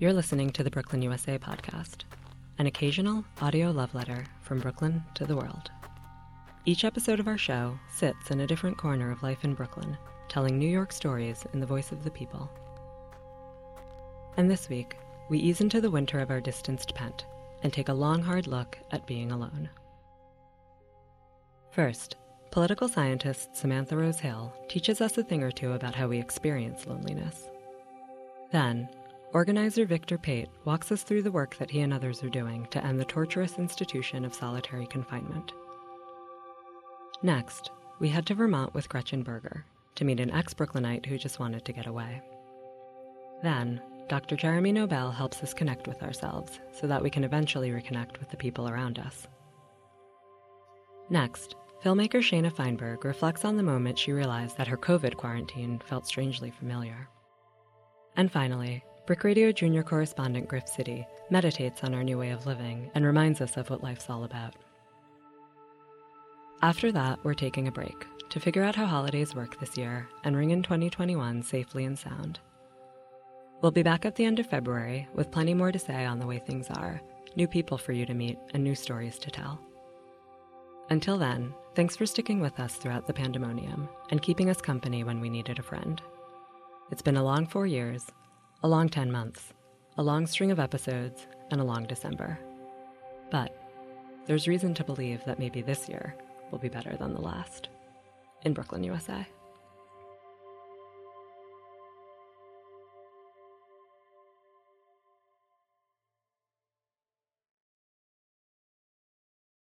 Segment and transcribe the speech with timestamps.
[0.00, 2.04] You're listening to the Brooklyn USA podcast,
[2.58, 5.72] an occasional audio love letter from Brooklyn to the world.
[6.64, 9.98] Each episode of our show sits in a different corner of life in Brooklyn,
[10.28, 12.48] telling New York stories in the voice of the people.
[14.36, 14.94] And this week,
[15.30, 17.26] we ease into the winter of our distanced pent
[17.64, 19.68] and take a long, hard look at being alone.
[21.72, 22.14] First,
[22.52, 26.86] political scientist Samantha Rose Hill teaches us a thing or two about how we experience
[26.86, 27.48] loneliness.
[28.52, 28.88] Then,
[29.32, 32.84] organizer Victor Pate walks us through the work that he and others are doing to
[32.84, 35.52] end the torturous institution of solitary confinement.
[37.22, 39.64] Next, we head to Vermont with Gretchen Berger
[39.96, 42.22] to meet an ex Brooklynite who just wanted to get away.
[43.42, 44.36] Then, Dr.
[44.36, 48.36] Jeremy Nobel helps us connect with ourselves so that we can eventually reconnect with the
[48.36, 49.26] people around us.
[51.10, 56.06] Next, filmmaker Shana Feinberg reflects on the moment she realized that her COVID quarantine felt
[56.06, 57.08] strangely familiar.
[58.16, 62.90] And finally, BRIC Radio Junior correspondent Griff City meditates on our new way of living
[62.94, 64.54] and reminds us of what life's all about.
[66.60, 70.36] After that, we're taking a break to figure out how holidays work this year and
[70.36, 72.38] ring in 2021 safely and sound.
[73.62, 76.26] We'll be back at the end of February with plenty more to say on the
[76.26, 77.00] way things are,
[77.34, 79.58] new people for you to meet, and new stories to tell.
[80.90, 85.18] Until then, thanks for sticking with us throughout the pandemonium and keeping us company when
[85.18, 86.02] we needed a friend.
[86.90, 88.04] It's been a long four years,
[88.64, 89.52] a long 10 months,
[89.98, 92.36] a long string of episodes, and a long December.
[93.30, 93.56] But
[94.26, 96.16] there's reason to believe that maybe this year
[96.50, 97.68] will be better than the last.
[98.42, 99.26] In Brooklyn, USA.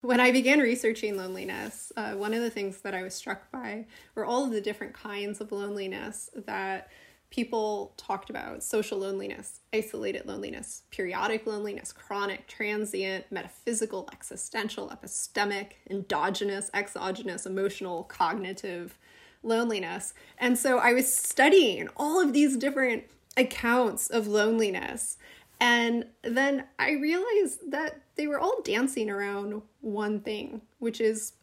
[0.01, 3.85] When I began researching loneliness, uh, one of the things that I was struck by
[4.15, 6.89] were all of the different kinds of loneliness that
[7.31, 16.69] people talked about social loneliness, isolated loneliness, periodic loneliness, chronic, transient, metaphysical, existential, epistemic, endogenous,
[16.73, 18.97] exogenous, emotional, cognitive
[19.41, 20.13] loneliness.
[20.37, 25.17] And so I was studying all of these different accounts of loneliness
[25.61, 31.33] and then I realized that they were all dancing around one thing, which is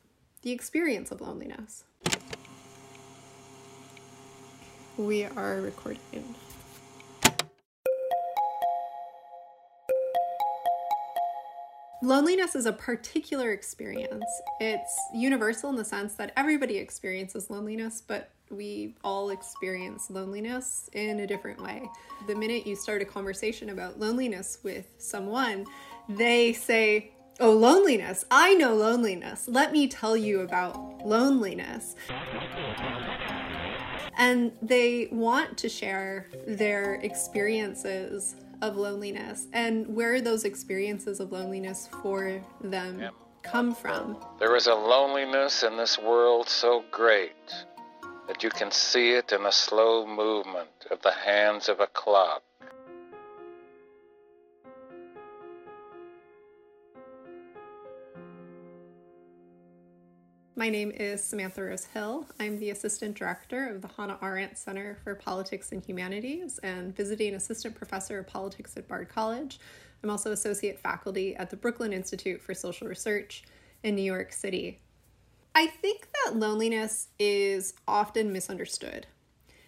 [0.42, 1.84] the experience of loneliness.
[4.98, 6.34] We are recording.
[12.03, 14.25] Loneliness is a particular experience.
[14.58, 21.20] It's universal in the sense that everybody experiences loneliness, but we all experience loneliness in
[21.20, 21.88] a different way.
[22.26, 25.64] The minute you start a conversation about loneliness with someone,
[26.08, 28.25] they say, Oh, loneliness.
[28.32, 29.47] I know loneliness.
[29.47, 31.94] Let me tell you about loneliness.
[34.18, 41.88] And they want to share their experiences of loneliness and where those experiences of loneliness
[42.02, 43.14] for them yep.
[43.42, 44.18] come from.
[44.40, 47.54] There is a loneliness in this world so great
[48.26, 52.42] that you can see it in the slow movement of the hands of a clock.
[60.58, 62.26] My name is Samantha Rose Hill.
[62.41, 67.36] I'm the Assistant Director of the Hannah Arendt Center for Politics and Humanities and visiting
[67.36, 69.60] Assistant Professor of Politics at Bard College.
[70.02, 73.44] I'm also Associate Faculty at the Brooklyn Institute for Social Research
[73.84, 74.80] in New York City.
[75.54, 79.06] I think that loneliness is often misunderstood.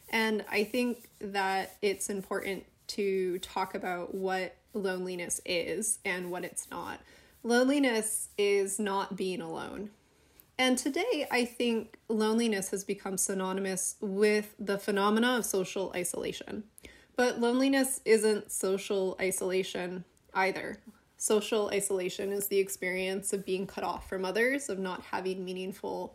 [0.08, 6.68] And I think that it's important to talk about what loneliness is and what it's
[6.68, 6.98] not.
[7.44, 9.90] Loneliness is not being alone.
[10.60, 16.64] And today, I think loneliness has become synonymous with the phenomena of social isolation.
[17.16, 20.04] But loneliness isn't social isolation
[20.34, 20.76] either.
[21.16, 26.14] Social isolation is the experience of being cut off from others, of not having meaningful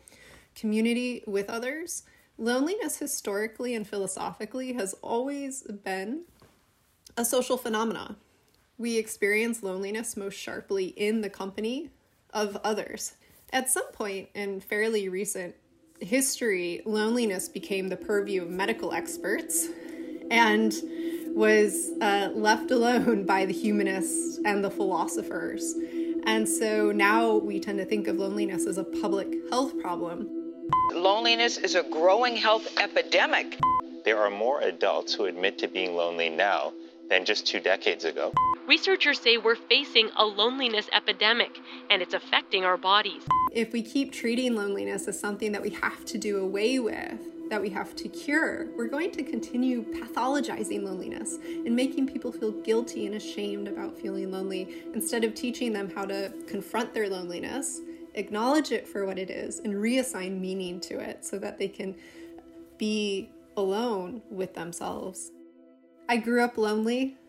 [0.54, 2.04] community with others.
[2.38, 6.22] Loneliness, historically and philosophically, has always been
[7.18, 8.16] a social phenomena.
[8.78, 11.90] We experience loneliness most sharply in the company
[12.32, 13.16] of others.
[13.54, 15.56] At some point in fairly recent
[16.00, 19.68] history, loneliness became the purview of medical experts
[20.30, 20.74] and
[21.36, 25.76] was uh, left alone by the humanists and the philosophers.
[26.26, 30.30] And so now we tend to think of loneliness as a public health problem.
[30.94, 33.60] Loneliness is a growing health epidemic.
[34.04, 36.74] There are more adults who admit to being lonely now
[37.10, 38.34] than just two decades ago.
[38.68, 41.60] Researchers say we're facing a loneliness epidemic
[41.90, 43.24] and it's affecting our bodies.
[43.52, 47.20] If we keep treating loneliness as something that we have to do away with,
[47.50, 52.52] that we have to cure, we're going to continue pathologizing loneliness and making people feel
[52.52, 57.82] guilty and ashamed about feeling lonely instead of teaching them how to confront their loneliness,
[58.16, 61.96] acknowledge it for what it is, and reassign meaning to it so that they can
[62.80, 65.32] be alone with themselves.
[66.08, 67.18] I grew up lonely.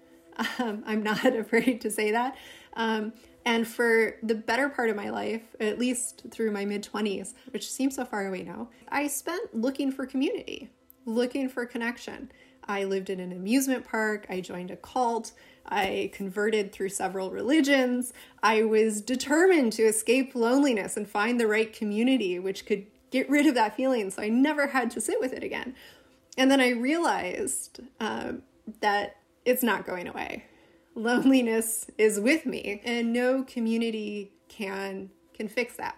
[0.58, 2.36] Um, I'm not afraid to say that.
[2.74, 3.14] Um,
[3.46, 7.70] and for the better part of my life, at least through my mid 20s, which
[7.70, 10.68] seems so far away now, I spent looking for community,
[11.06, 12.30] looking for connection.
[12.68, 15.32] I lived in an amusement park, I joined a cult,
[15.64, 18.12] I converted through several religions.
[18.42, 23.46] I was determined to escape loneliness and find the right community which could get rid
[23.46, 25.74] of that feeling so I never had to sit with it again.
[26.36, 28.42] And then I realized um,
[28.80, 30.44] that it's not going away.
[30.94, 35.96] Loneliness is with me and no community can can fix that.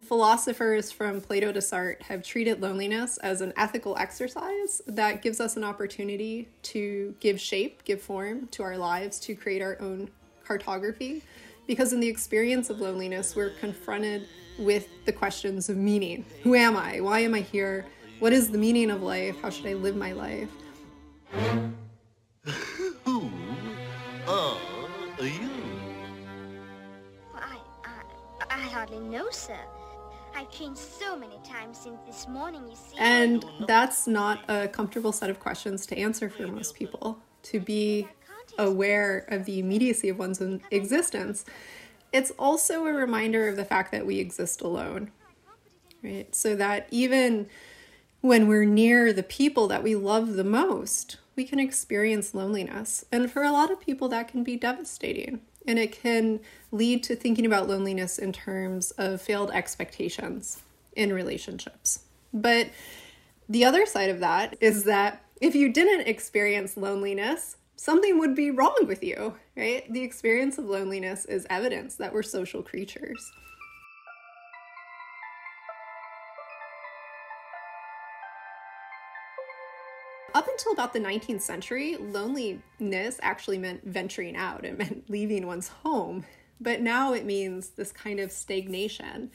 [0.00, 5.56] Philosophers from plato to sartre have treated loneliness as an ethical exercise that gives us
[5.56, 10.10] an opportunity to give shape give form to our lives to create our own
[10.44, 11.22] cartography.
[11.66, 14.26] Because in the experience of loneliness we're confronted
[14.58, 16.24] with the questions of meaning.
[16.42, 17.00] Who am i?
[17.00, 17.86] Why am i here?
[18.18, 19.36] What is the meaning of life?
[19.40, 20.48] How should i live my life
[28.82, 29.58] hardly know, sir.
[30.34, 32.96] I've changed so many times since this morning, you see.
[32.98, 37.18] And that's not a comfortable set of questions to answer for most people.
[37.44, 38.08] To be
[38.58, 41.44] aware of the immediacy of one's own existence.
[42.12, 45.12] It's also a reminder of the fact that we exist alone,
[46.02, 46.34] right?
[46.34, 47.48] So that even
[48.20, 53.04] when we're near the people that we love the most, we can experience loneliness.
[53.10, 55.40] And for a lot of people, that can be devastating.
[55.66, 56.40] And it can
[56.70, 60.62] lead to thinking about loneliness in terms of failed expectations
[60.94, 62.00] in relationships.
[62.32, 62.68] But
[63.48, 68.50] the other side of that is that if you didn't experience loneliness, something would be
[68.50, 69.90] wrong with you, right?
[69.92, 73.32] The experience of loneliness is evidence that we're social creatures.
[80.34, 84.64] Up until about the 19th century, loneliness actually meant venturing out.
[84.64, 86.24] It meant leaving one's home.
[86.60, 89.30] But now it means this kind of stagnation.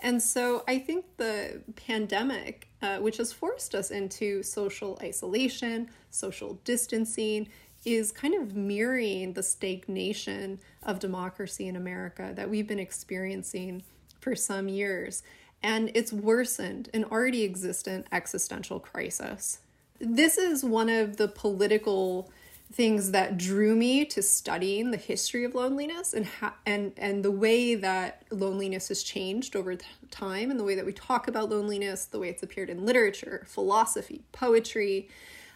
[0.00, 6.60] And so I think the pandemic, uh, which has forced us into social isolation, social
[6.64, 7.48] distancing,
[7.84, 13.82] is kind of mirroring the stagnation of democracy in America that we've been experiencing
[14.20, 15.22] for some years.
[15.62, 19.60] And it's worsened an already existent existential crisis
[20.00, 22.30] this is one of the political
[22.72, 27.30] things that drew me to studying the history of loneliness and ha- and and the
[27.30, 29.76] way that loneliness has changed over
[30.10, 33.44] time and the way that we talk about loneliness the way it's appeared in literature
[33.46, 35.08] philosophy poetry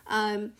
[0.07, 0.53] um,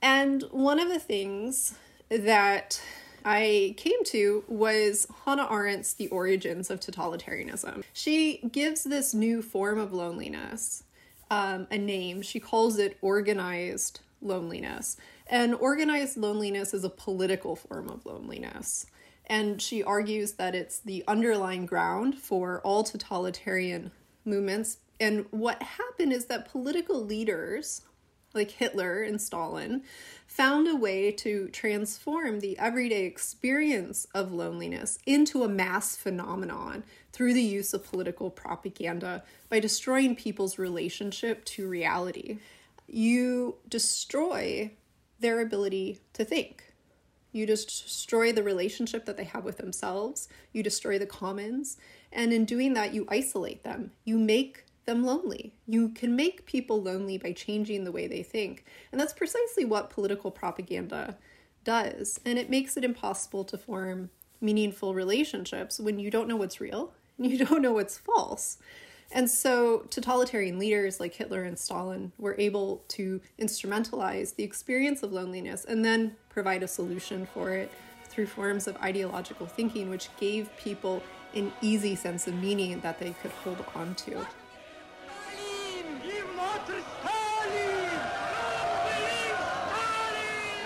[0.00, 1.74] and one of the things
[2.08, 2.80] that
[3.24, 7.84] I came to was Hannah Arendt's The Origins of Totalitarianism.
[7.92, 10.84] She gives this new form of loneliness
[11.30, 12.22] um, a name.
[12.22, 14.96] She calls it organized loneliness.
[15.26, 18.86] And organized loneliness is a political form of loneliness.
[19.26, 23.92] And she argues that it's the underlying ground for all totalitarian
[24.24, 24.78] movements.
[24.98, 27.82] And what happened is that political leaders,
[28.34, 29.82] like Hitler and Stalin,
[30.26, 36.82] found a way to transform the everyday experience of loneliness into a mass phenomenon
[37.20, 42.38] through the use of political propaganda by destroying people's relationship to reality.
[42.86, 44.70] You destroy
[45.18, 46.72] their ability to think.
[47.30, 50.30] You destroy the relationship that they have with themselves.
[50.54, 51.76] You destroy the commons.
[52.10, 53.90] And in doing that, you isolate them.
[54.06, 55.52] You make them lonely.
[55.66, 58.64] You can make people lonely by changing the way they think.
[58.92, 61.18] And that's precisely what political propaganda
[61.64, 62.18] does.
[62.24, 64.08] And it makes it impossible to form
[64.40, 68.58] meaningful relationships when you don't know what's real you don't know what's false.
[69.12, 75.12] And so, totalitarian leaders like Hitler and Stalin were able to instrumentalize the experience of
[75.12, 77.72] loneliness and then provide a solution for it
[78.04, 81.02] through forms of ideological thinking, which gave people
[81.34, 84.26] an easy sense of meaning that they could hold on to.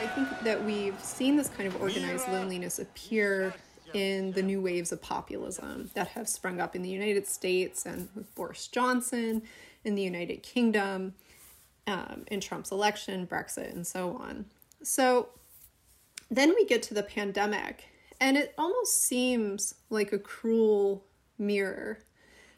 [0.01, 3.55] I think that we've seen this kind of organized loneliness appear
[3.95, 8.09] in the new waves of populism that have sprung up in the United States and
[8.15, 9.43] with Boris Johnson
[9.85, 11.15] in the United Kingdom,
[11.87, 14.47] um, in Trump's election, Brexit, and so on.
[14.83, 15.29] So
[16.31, 17.85] then we get to the pandemic,
[18.21, 21.05] and it almost seems like a cruel
[21.39, 22.01] mirror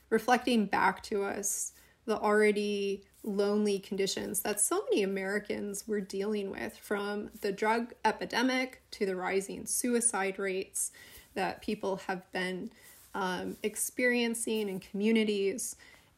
[0.09, 1.73] reflecting back to us
[2.05, 8.83] the already lonely conditions that so many Americans were dealing with from the drug epidemic
[8.93, 10.93] to the rising suicide rates
[11.37, 12.71] that people have been
[13.15, 15.77] um, experiencing in communities.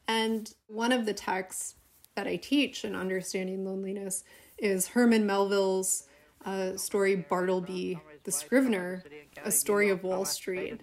[0.09, 1.75] And one of the texts
[2.17, 4.25] that I teach in Understanding Loneliness
[4.57, 6.09] is Herman Melville's
[6.45, 9.03] uh, story Bartleby the Scrivener,
[9.43, 10.83] a story of Wall Street.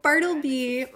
[0.00, 0.86] Bartleby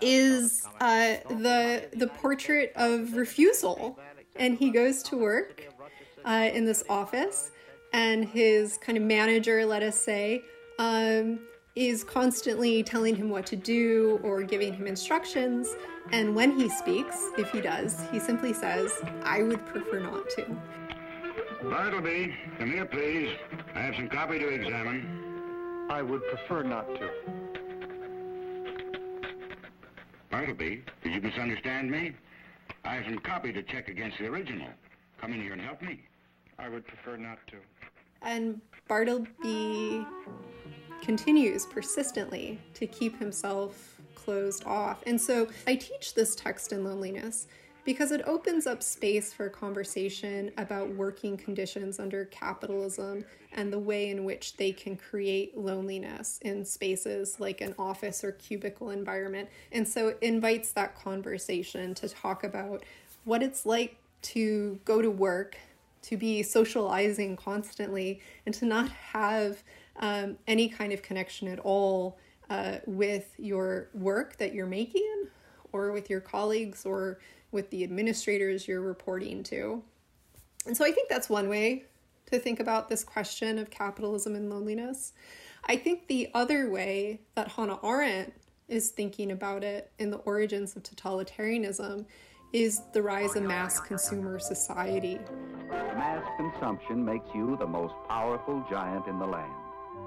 [0.00, 4.00] is uh, the the portrait of refusal,
[4.34, 5.62] and he goes to work
[6.24, 7.52] uh, in this office,
[7.92, 10.42] and his kind of manager, let us say,
[10.78, 11.40] um,
[11.74, 15.74] is constantly telling him what to do or giving him instructions.
[16.12, 20.46] And when he speaks, if he does, he simply says, I would prefer not to.
[21.64, 23.36] Bartleby, come here, please.
[23.74, 25.86] I have some copy to examine.
[25.90, 27.10] I would prefer not to.
[30.30, 32.12] Bartleby, did you misunderstand me?
[32.84, 34.68] I have some copy to check against the original.
[35.20, 36.00] Come in here and help me.
[36.58, 37.56] I would prefer not to.
[38.22, 40.06] And Bartleby
[41.02, 45.02] continues persistently to keep himself closed off.
[45.06, 47.46] And so I teach this text in loneliness
[47.84, 54.10] because it opens up space for conversation about working conditions under capitalism and the way
[54.10, 59.48] in which they can create loneliness in spaces like an office or cubicle environment.
[59.70, 62.82] And so it invites that conversation to talk about
[63.24, 65.56] what it's like to go to work,
[66.06, 69.62] to be socializing constantly, and to not have
[69.98, 72.18] um, any kind of connection at all
[72.50, 75.26] uh, with your work that you're making
[75.72, 77.18] or with your colleagues or
[77.50, 79.82] with the administrators you're reporting to.
[80.66, 81.84] And so I think that's one way
[82.30, 85.12] to think about this question of capitalism and loneliness.
[85.68, 88.32] I think the other way that Hannah Arendt
[88.68, 92.04] is thinking about it in the origins of totalitarianism
[92.52, 95.18] is the rise of mass consumer society.
[95.70, 99.52] Mass consumption makes you the most powerful giant in the land.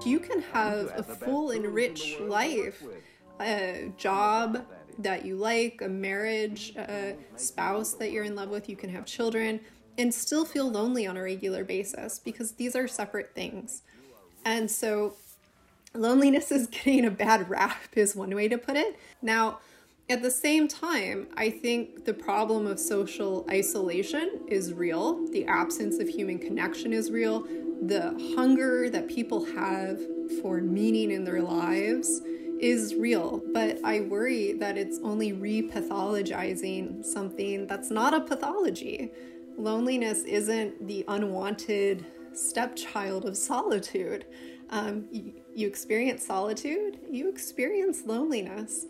[0.06, 2.84] You can have a full and rich life,
[3.42, 4.66] a job
[5.00, 9.06] that you like, a marriage, a spouse that you're in love with, you can have
[9.06, 9.60] children,
[9.98, 13.82] and still feel lonely on a regular basis because these are separate things.
[14.46, 15.16] And so,
[15.94, 18.98] loneliness is getting a bad rap, is one way to put it.
[19.22, 19.60] Now,
[20.10, 25.28] at the same time, I think the problem of social isolation is real.
[25.28, 27.42] The absence of human connection is real.
[27.84, 30.00] The hunger that people have
[30.42, 32.22] for meaning in their lives
[32.60, 39.12] is real, but I worry that it's only repathologizing something that's not a pathology.
[39.58, 44.26] Loneliness isn't the unwanted stepchild of solitude.
[44.72, 48.86] Um, you, you, experience solitude, you experience loneliness,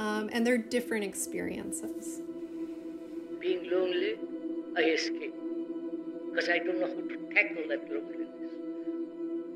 [0.00, 2.22] um, and they're different experiences.
[3.38, 4.14] Being lonely,
[4.76, 5.34] I escape
[6.30, 8.52] because I don't know how to tackle that loneliness.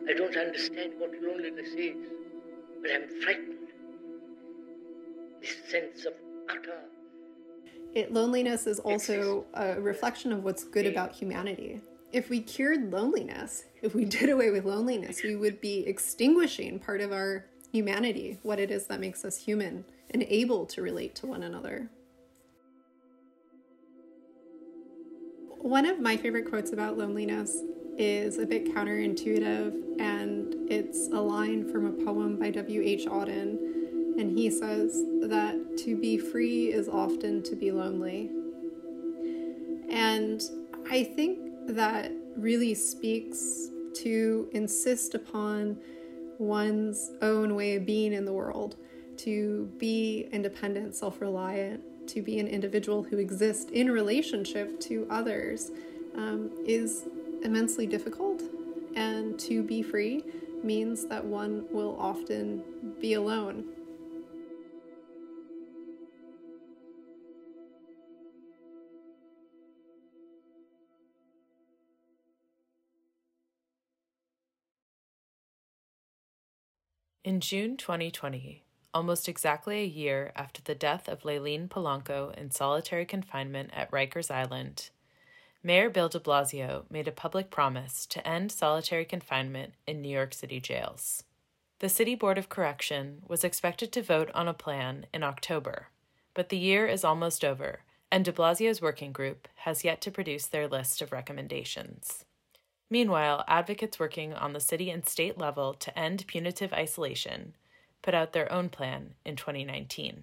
[0.07, 1.97] I don't understand what loneliness is,
[2.83, 3.69] but I'm frightened
[5.41, 6.13] this sense of
[6.51, 6.81] utter.
[7.95, 11.81] It, loneliness is also a reflection of what's good about humanity.
[12.13, 17.01] If we cured loneliness, if we did away with loneliness, we would be extinguishing part
[17.01, 19.85] of our humanity, what it is that makes us human
[20.15, 21.91] and able to relate to one another.
[25.59, 27.61] One of my favorite quotes about loneliness
[27.99, 33.07] is a bit counterintuitive, and it's a line from a poem by W.H.
[33.07, 33.75] Auden
[34.19, 38.31] and he says that to be free is often to be lonely.
[39.91, 40.41] And
[40.91, 45.79] I think that really speaks to insist upon
[46.39, 48.77] one's own way of being in the world,
[49.19, 55.71] to be independent, self reliant, to be an individual who exists in relationship to others
[56.17, 57.05] um, is
[57.43, 58.43] immensely difficult.
[58.97, 60.23] And to be free
[60.63, 62.63] means that one will often
[63.01, 63.65] be alone
[77.25, 83.05] In June 2020, almost exactly a year after the death of Layleen Polanco in solitary
[83.05, 84.91] confinement at Rikers Island,
[85.63, 90.33] Mayor Bill de Blasio made a public promise to end solitary confinement in New York
[90.33, 91.25] City jails.
[91.81, 95.89] The City Board of Correction was expected to vote on a plan in October,
[96.33, 97.81] but the year is almost over,
[98.13, 102.25] and de Blasio's working group has yet to produce their list of recommendations.
[102.89, 107.55] Meanwhile, advocates working on the city and state level to end punitive isolation
[108.05, 110.23] put out their own plan in 2019.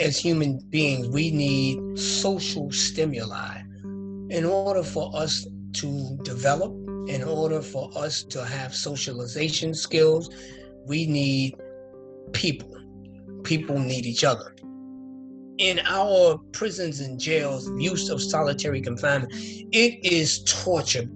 [0.00, 3.60] As human beings, we need social stimuli
[4.30, 6.72] in order for us to develop,
[7.08, 10.30] in order for us to have socialization skills,
[10.86, 11.54] we need
[12.32, 12.74] people.
[13.42, 14.56] People need each other.
[15.58, 21.06] In our prisons and jails, use of solitary confinement, it is torture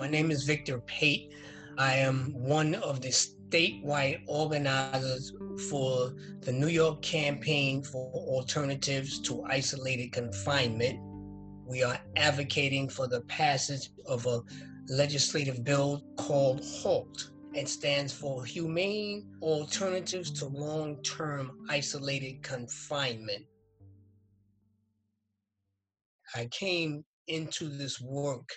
[0.00, 1.30] my name is Victor Pate.
[1.76, 5.34] I am one of the statewide organizers
[5.68, 10.98] for the New York Campaign for Alternatives to Isolated Confinement.
[11.66, 14.40] We are advocating for the passage of a
[14.88, 17.32] legislative bill called HALT.
[17.52, 23.44] It stands for Humane Alternatives to Long Term Isolated Confinement.
[26.34, 28.48] I came into this work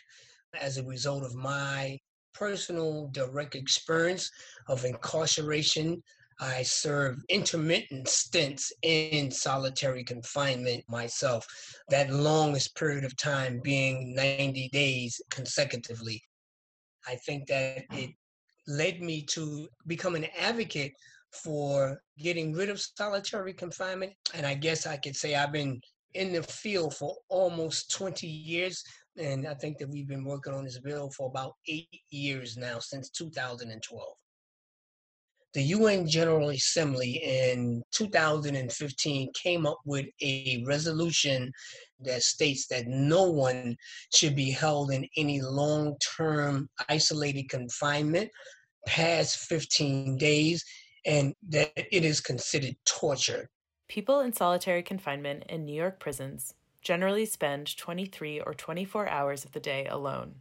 [0.59, 1.97] as a result of my
[2.33, 4.31] personal direct experience
[4.67, 6.01] of incarceration.
[6.39, 11.47] I served intermittent stints in solitary confinement myself,
[11.89, 16.21] that longest period of time being 90 days consecutively.
[17.07, 17.99] I think that mm-hmm.
[17.99, 18.09] it
[18.67, 20.93] led me to become an advocate
[21.31, 24.13] for getting rid of solitary confinement.
[24.33, 25.81] And I guess I could say I've been
[26.13, 28.83] in the field for almost 20 years.
[29.17, 32.79] And I think that we've been working on this bill for about eight years now,
[32.79, 34.03] since 2012.
[35.53, 41.51] The UN General Assembly in 2015 came up with a resolution
[41.99, 43.77] that states that no one
[44.11, 48.31] should be held in any long term isolated confinement
[48.87, 50.65] past 15 days
[51.05, 53.47] and that it is considered torture.
[53.87, 59.53] People in solitary confinement in New York prisons generally spend 23 or 24 hours of
[59.53, 60.35] the day alone.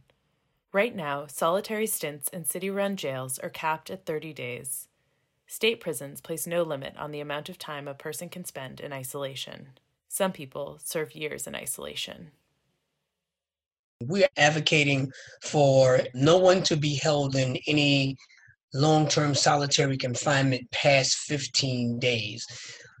[0.71, 4.87] Right now, solitary stints in city run jails are capped at 30 days.
[5.47, 8.91] State prisons place no limit on the amount of time a person can spend in
[8.91, 9.69] isolation.
[10.09, 12.31] Some people serve years in isolation.
[14.01, 18.17] We are advocating for no one to be held in any
[18.73, 22.47] long term solitary confinement past 15 days.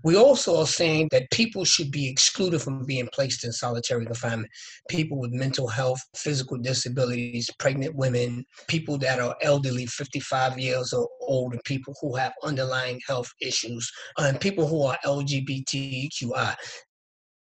[0.03, 4.51] We also are saying that people should be excluded from being placed in solitary confinement.
[4.89, 11.07] People with mental health, physical disabilities, pregnant women, people that are elderly, 55 years or
[11.21, 16.55] older, people who have underlying health issues, and people who are LGBTQI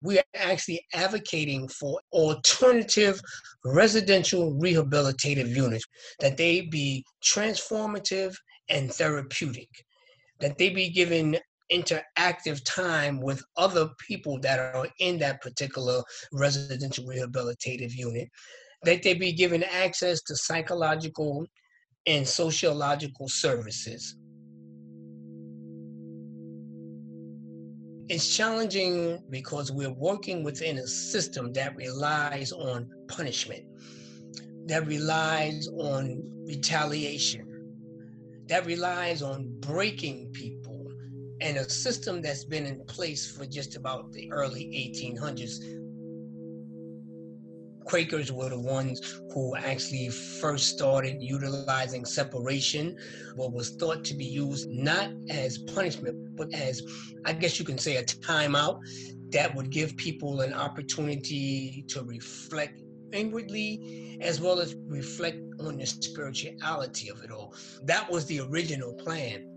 [0.02, 3.20] we are actually advocating for alternative
[3.64, 5.84] residential rehabilitative units,
[6.20, 8.34] that they be transformative
[8.68, 9.68] and therapeutic,
[10.40, 11.38] that they be given
[11.72, 16.02] interactive time with other people that are in that particular
[16.32, 18.28] residential rehabilitative unit,
[18.82, 21.46] that they be given access to psychological
[22.06, 24.16] and sociological services.
[28.08, 33.62] It's challenging because we're working within a system that relies on punishment,
[34.66, 37.46] that relies on retaliation,
[38.48, 40.59] that relies on breaking people,
[41.40, 45.80] and a system that's been in place for just about the early 1800s
[47.90, 52.96] Quakers were the ones who actually first started utilizing separation,
[53.34, 56.82] what was thought to be used not as punishment, but as,
[57.24, 58.78] I guess you can say, a timeout
[59.32, 62.80] that would give people an opportunity to reflect
[63.12, 67.56] inwardly as well as reflect on the spirituality of it all.
[67.82, 69.49] That was the original plan.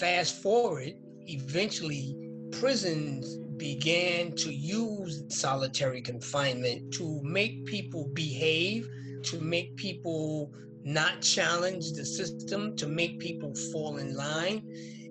[0.00, 0.94] Fast forward,
[1.26, 2.16] eventually
[2.50, 8.88] prisons began to use solitary confinement to make people behave,
[9.24, 10.50] to make people
[10.84, 14.62] not challenge the system, to make people fall in line.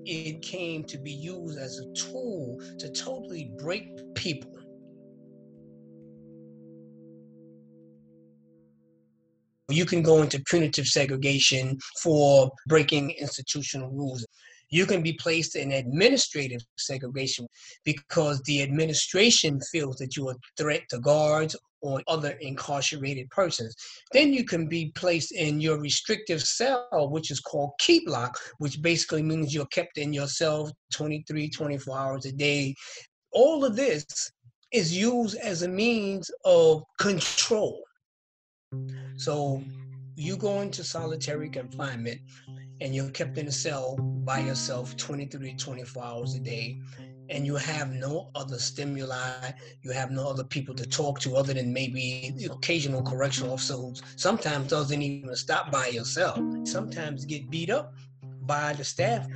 [0.04, 4.52] It came to be used as a tool to totally break people.
[9.70, 14.26] You can go into punitive segregation for breaking institutional rules
[14.72, 17.46] you can be placed in administrative segregation
[17.84, 23.76] because the administration feels that you're a threat to guards or other incarcerated persons.
[24.14, 28.82] Then you can be placed in your restrictive cell, which is called keep lock, which
[28.82, 32.74] basically means you're kept in your cell 23, 24 hours a day.
[33.34, 34.06] All of this
[34.72, 37.82] is used as a means of control.
[39.18, 39.62] So
[40.16, 42.22] you go into solitary confinement
[42.82, 46.82] and you're kept in a cell by yourself 23 24 hours a day
[47.30, 51.54] and you have no other stimuli you have no other people to talk to other
[51.54, 57.50] than maybe the occasional correctional officer who sometimes doesn't even stop by yourself sometimes get
[57.50, 57.94] beat up
[58.41, 59.28] by the staff,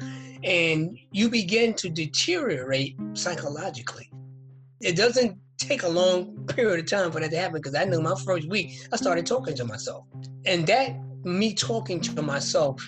[0.44, 4.12] and you begin to deteriorate psychologically.
[4.82, 8.02] It doesn't take a long period of time for that to happen because I knew
[8.02, 10.06] my first week I started talking to myself,
[10.46, 12.86] and that me talking to myself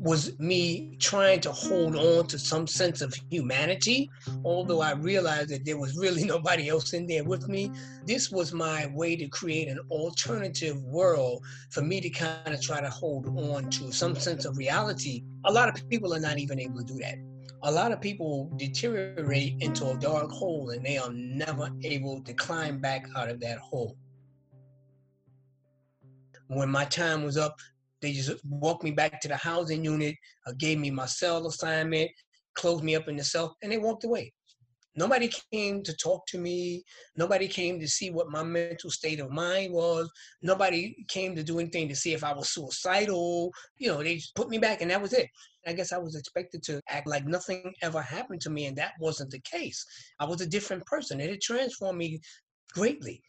[0.00, 4.10] was me trying to hold on to some sense of humanity,
[4.46, 7.70] although I realized that there was really nobody else in there with me.
[8.06, 12.80] This was my way to create an alternative world for me to kind of try
[12.80, 15.22] to hold on to some sense of reality.
[15.44, 17.16] A lot of people are not even able to do that.
[17.62, 22.32] A lot of people deteriorate into a dark hole and they are never able to
[22.32, 23.98] climb back out of that hole.
[26.46, 27.60] When my time was up,
[28.00, 30.14] they just walked me back to the housing unit,
[30.46, 32.10] uh, gave me my cell assignment,
[32.54, 34.32] closed me up in the cell, and they walked away.
[34.96, 36.82] Nobody came to talk to me.
[37.16, 40.10] Nobody came to see what my mental state of mind was.
[40.42, 43.52] Nobody came to do anything to see if I was suicidal.
[43.78, 45.28] You know, they just put me back and that was it.
[45.66, 48.92] I guess I was expected to act like nothing ever happened to me, and that
[48.98, 49.84] wasn't the case.
[50.18, 51.20] I was a different person.
[51.20, 52.18] and It transformed me
[52.72, 53.22] greatly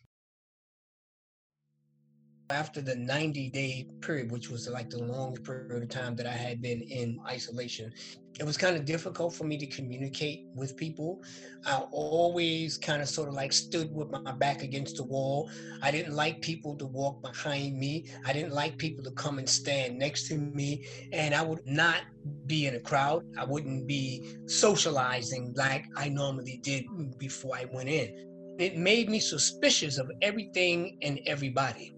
[2.51, 6.31] after the 90 day period, which was like the longest period of time that I
[6.31, 7.91] had been in isolation,
[8.39, 11.21] it was kind of difficult for me to communicate with people.
[11.65, 15.49] I always kind of sort of like stood with my back against the wall.
[15.81, 18.07] I didn't like people to walk behind me.
[18.25, 20.85] I didn't like people to come and stand next to me.
[21.11, 22.01] And I would not
[22.47, 23.25] be in a crowd.
[23.37, 26.85] I wouldn't be socializing like I normally did
[27.17, 28.55] before I went in.
[28.59, 31.93] It made me suspicious of everything and everybody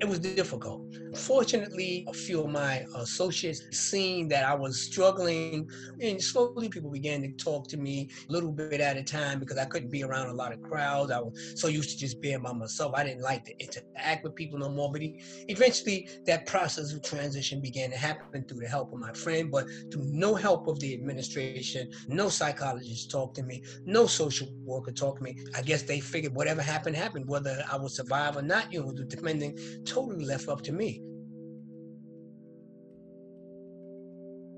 [0.00, 0.82] it was difficult.
[1.16, 5.68] Fortunately, a few of my associates seen that I was struggling,
[6.00, 9.56] and slowly people began to talk to me a little bit at a time because
[9.56, 11.10] I couldn't be around a lot of crowds.
[11.10, 12.94] I was so used to just being by myself.
[12.94, 14.92] I didn't like to interact with people no more.
[14.92, 15.02] But
[15.48, 19.66] eventually, that process of transition began to happen through the help of my friend, but
[19.90, 25.18] through no help of the administration, no psychologist talked to me, no social worker talked
[25.18, 25.36] to me.
[25.56, 28.92] I guess they figured whatever happened happened, whether I would survive or not, you know,
[28.92, 31.02] depending totally left up to me.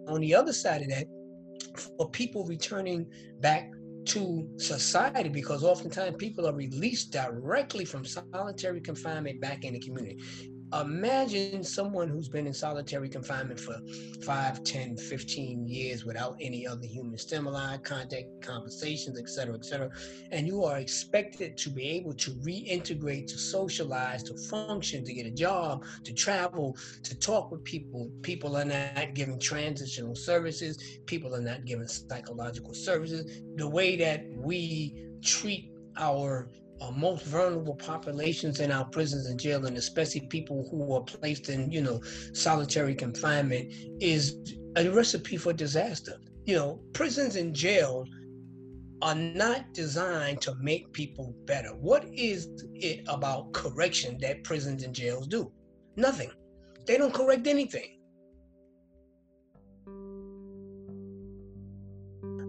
[0.08, 1.06] On the other side of that,
[1.98, 3.06] for people returning
[3.40, 3.70] back
[4.06, 10.18] to society, because oftentimes people are released directly from solitary confinement back in the community
[10.72, 13.80] imagine someone who's been in solitary confinement for
[14.24, 19.90] 5 10 15 years without any other human stimuli contact conversations etc etc
[20.30, 25.26] and you are expected to be able to reintegrate to socialize to function to get
[25.26, 28.10] a job to travel to talk with people.
[28.22, 30.78] People are not giving transitional services.
[31.06, 33.42] People are not giving psychological services.
[33.56, 36.48] The way that we treat our
[36.80, 41.48] uh, most vulnerable populations in our prisons and jail, and especially people who are placed
[41.48, 42.00] in, you know,
[42.32, 44.36] solitary confinement, is
[44.76, 46.14] a recipe for disaster.
[46.44, 48.08] You know, prisons and jails
[49.02, 51.70] are not designed to make people better.
[51.70, 55.52] What is it about correction that prisons and jails do?
[55.96, 56.30] Nothing.
[56.86, 57.98] They don't correct anything.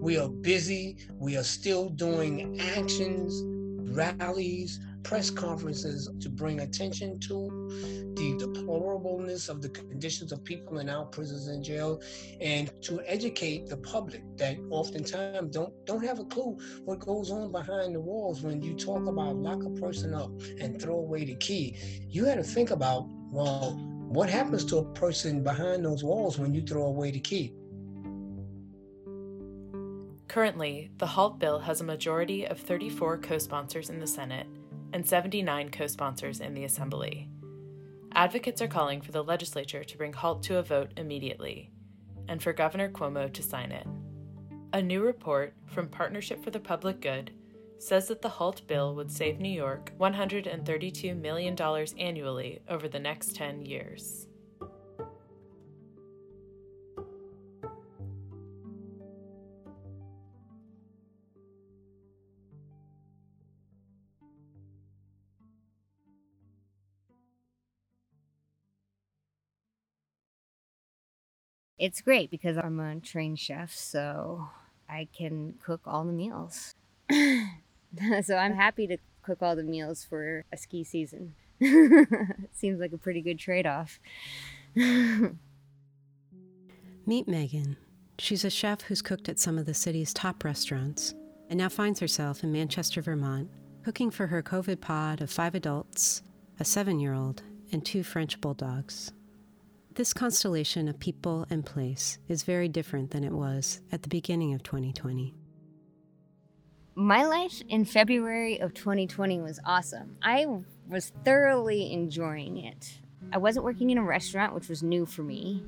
[0.02, 0.98] We are busy.
[1.14, 3.44] We are still doing actions
[3.92, 7.70] rallies, press conferences to bring attention to
[8.16, 12.04] the deplorableness of the conditions of people in our prisons and jails
[12.42, 17.52] and to educate the public that oftentimes don't don't have a clue what goes on
[17.52, 21.36] behind the walls when you talk about lock a person up and throw away the
[21.36, 21.78] key.
[22.08, 23.78] You had to think about well
[24.10, 27.54] what happens to a person behind those walls when you throw away the key
[30.30, 34.46] Currently, the HALT bill has a majority of 34 co sponsors in the Senate
[34.94, 37.28] and 79 co sponsors in the Assembly.
[38.14, 41.72] Advocates are calling for the legislature to bring HALT to a vote immediately
[42.28, 43.88] and for Governor Cuomo to sign it.
[44.72, 47.32] A new report from Partnership for the Public Good
[47.80, 51.58] says that the HALT bill would save New York $132 million
[51.98, 54.28] annually over the next 10 years.
[71.80, 74.50] It's great because I'm a trained chef, so
[74.88, 76.76] I can cook all the meals.
[77.10, 81.36] so I'm happy to cook all the meals for a ski season.
[82.54, 84.00] seems like a pretty good trade off.
[84.76, 85.32] Meet
[87.28, 87.78] Megan.
[88.20, 91.16] She's a chef who's cooked at some of the city's top restaurants
[91.50, 93.50] and now finds herself in Manchester, Vermont,
[93.84, 96.22] cooking for her COVID pod of five adults,
[96.60, 99.12] a seven year old, and two French bulldogs
[100.00, 104.54] this constellation of people and place is very different than it was at the beginning
[104.54, 105.36] of 2020.
[106.96, 110.16] My life in February of 2020 was awesome.
[110.22, 110.46] I
[110.88, 112.98] was thoroughly enjoying it.
[113.34, 115.66] I wasn't working in a restaurant, which was new for me.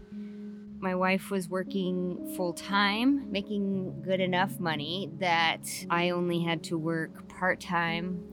[0.79, 6.77] My wife was working full time, making good enough money that I only had to
[6.77, 8.23] work part time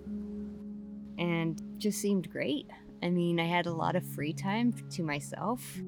[1.18, 2.68] and just seemed great.
[3.02, 5.78] I mean, I had a lot of free time to myself.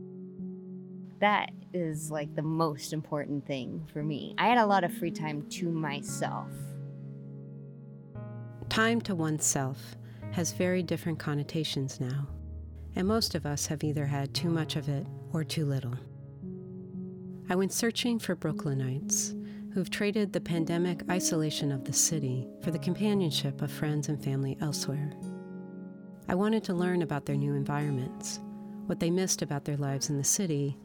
[1.20, 4.35] That is like the most important thing for me.
[4.38, 6.48] I had a lot of free time to myself.
[8.70, 9.96] Time to oneself
[10.33, 12.26] has very different connotations now,
[12.96, 15.94] and most of us have either had too much of it or too little.
[17.50, 19.37] I went searching for Brooklynites
[19.74, 24.56] who've traded the pandemic isolation of the city for the companionship of friends and family
[24.61, 25.12] elsewhere.
[26.28, 28.40] I wanted to learn about their new environments,
[28.87, 30.76] what they missed about their lives in the city,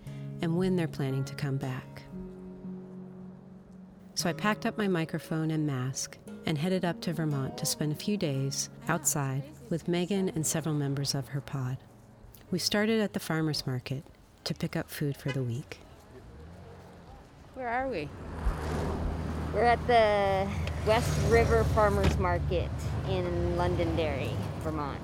[0.42, 2.04] and when they're planning to come back.
[4.16, 7.92] So I packed up my microphone and mask and headed up to Vermont to spend
[7.92, 11.78] a few days outside with Megan and several members of her pod.
[12.52, 14.06] We started at the farmer's market
[14.46, 15.80] to pick up food for the week.
[17.56, 18.08] Where are we?
[19.54, 20.50] We're at the
[20.86, 22.70] West River Farmers Market
[23.10, 25.02] in Londonderry, Vermont.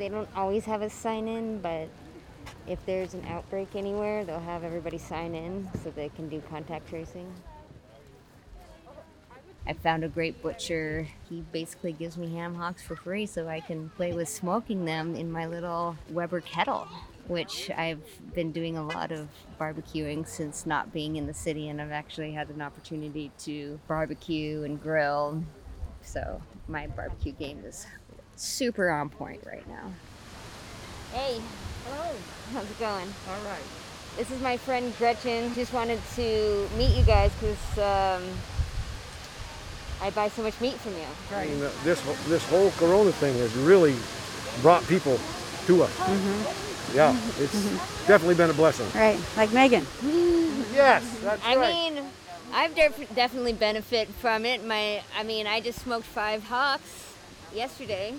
[0.00, 1.86] They don't always have us sign in, but
[2.66, 6.88] if there's an outbreak anywhere, they'll have everybody sign in so they can do contact
[6.88, 7.30] tracing.
[9.66, 11.06] I found a great butcher.
[11.28, 15.14] He basically gives me ham hocks for free so I can play with smoking them
[15.14, 16.88] in my little Weber kettle
[17.26, 18.02] which I've
[18.34, 19.28] been doing a lot of
[19.60, 24.64] barbecuing since not being in the city, and I've actually had an opportunity to barbecue
[24.64, 25.44] and grill.
[26.02, 27.86] So my barbecue game is
[28.40, 29.92] super on point right now.
[31.12, 31.40] Hey,
[31.84, 32.10] hello.
[32.52, 33.12] How's it going?
[33.28, 33.62] All right.
[34.16, 35.54] This is my friend Gretchen.
[35.54, 38.28] Just wanted to meet you guys because um,
[40.02, 41.36] I buy so much meat from you.
[41.36, 43.94] I mean, uh, this this whole Corona thing has really
[44.62, 45.18] brought people
[45.66, 45.96] to us.
[45.98, 47.52] Mm-hmm yeah, it's
[48.06, 48.86] definitely been a blessing.
[48.94, 49.86] Right, like Megan.
[50.72, 51.72] yes, that's I right.
[51.72, 52.04] mean,
[52.52, 54.64] I've def- definitely benefit from it.
[54.64, 57.09] My, I mean, I just smoked five hocks
[57.54, 58.14] yesterday.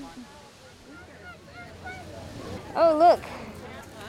[2.76, 3.22] Oh, look.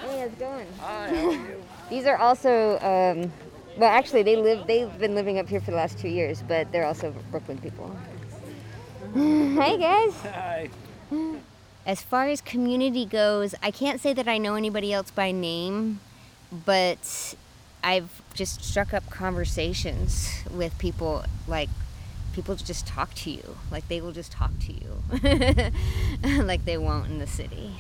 [0.00, 0.66] Hey, how's it going?
[0.80, 1.62] Hi, how are you?
[1.90, 3.32] These are also, um,
[3.76, 4.66] well, actually, they live.
[4.66, 7.94] They've been living up here for the last two years, but they're also Brooklyn people.
[9.14, 10.14] Hi, guys.
[10.22, 10.70] Hi.
[11.84, 16.00] As far as community goes, I can't say that I know anybody else by name,
[16.64, 17.34] but
[17.82, 21.68] I've just struck up conversations with people like
[22.32, 23.56] people just talk to you.
[23.70, 25.72] Like they will just talk to you
[26.42, 27.72] like they won't in the city.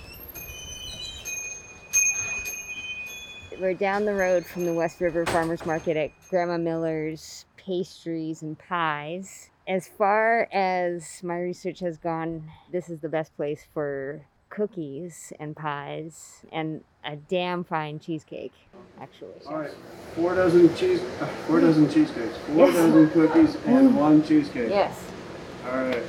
[3.60, 8.58] We're down the road from the West River Farmers Market at Grandma Miller's Pastries and
[8.58, 15.32] Pies as far as my research has gone, this is the best place for cookies
[15.40, 18.52] and pies and a damn fine cheesecake,
[19.00, 19.32] actually.
[19.48, 19.70] All right,
[20.14, 22.74] four dozen cheese, uh, four dozen cheesecakes, four yes.
[22.74, 24.68] dozen cookies, and one cheesecake.
[24.68, 25.02] Yes.
[25.66, 26.02] All right.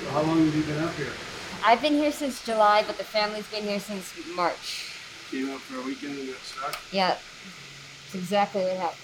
[0.00, 1.12] So how long have you been up here?
[1.64, 4.94] I've been here since July, but the family's been here since March.
[5.30, 6.80] Came up for a weekend and got stuck.
[6.92, 7.16] Yeah,
[8.06, 9.02] it's exactly what happened.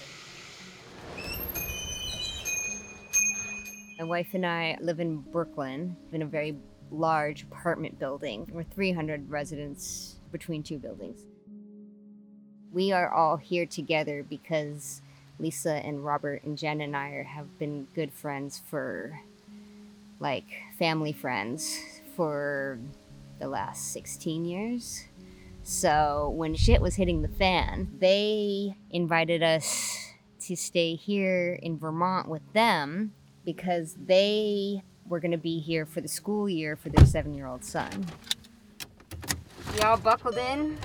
[3.99, 6.55] My wife and I live in Brooklyn in a very
[6.91, 8.49] large apartment building.
[8.51, 11.21] We're 300 residents between two buildings.
[12.71, 15.01] We are all here together because
[15.39, 19.19] Lisa and Robert and Jen and I have been good friends for
[20.19, 20.45] like
[20.77, 21.79] family friends
[22.15, 22.79] for
[23.39, 25.05] the last 16 years.
[25.63, 32.29] So when shit was hitting the fan, they invited us to stay here in Vermont
[32.29, 37.05] with them because they were going to be here for the school year for their
[37.05, 38.05] seven year old son.
[39.79, 40.77] Y'all buckled in?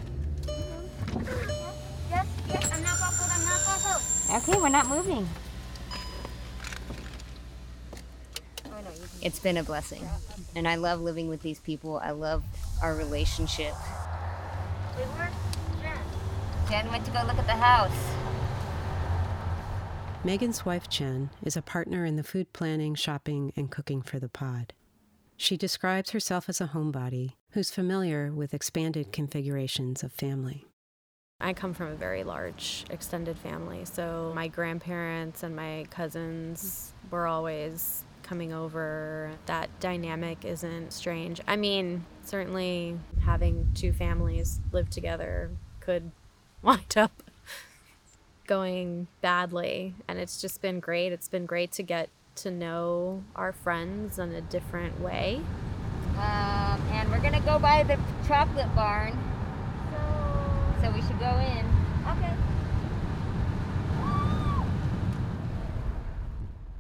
[2.11, 4.03] Yes, yes, I'm not buckled, I'm not buckled.
[4.43, 5.29] Okay, we're not moving.
[9.23, 10.09] It's been a blessing.
[10.57, 11.99] And I love living with these people.
[11.99, 12.43] I love
[12.83, 13.75] our relationship.
[16.69, 18.30] Jen went to go look at the house.
[20.23, 24.29] Megan's wife, Jen, is a partner in the food planning, shopping, and cooking for the
[24.29, 24.75] pod.
[25.39, 30.67] She describes herself as a homebody who's familiar with expanded configurations of family.
[31.41, 37.27] I come from a very large extended family, so my grandparents and my cousins were
[37.27, 41.41] always coming over, that dynamic isn't strange.
[41.49, 46.11] I mean, certainly having two families live together could
[46.63, 47.23] wind up
[48.51, 49.95] going badly.
[50.09, 51.13] And it's just been great.
[51.13, 55.41] It's been great to get to know our friends in a different way.
[56.17, 59.17] Um, and we're gonna go by the chocolate barn.
[59.93, 61.65] So, so we should go in.
[62.09, 62.35] Okay.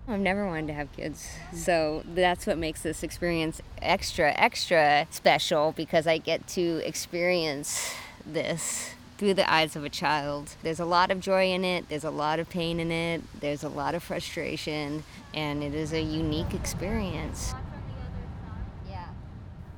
[0.08, 1.30] I've never wanted to have kids.
[1.54, 7.94] So that's what makes this experience extra, extra special because I get to experience
[8.26, 10.56] this through the eyes of a child.
[10.62, 13.62] There's a lot of joy in it, there's a lot of pain in it, there's
[13.62, 15.04] a lot of frustration,
[15.34, 17.52] and it is a unique experience.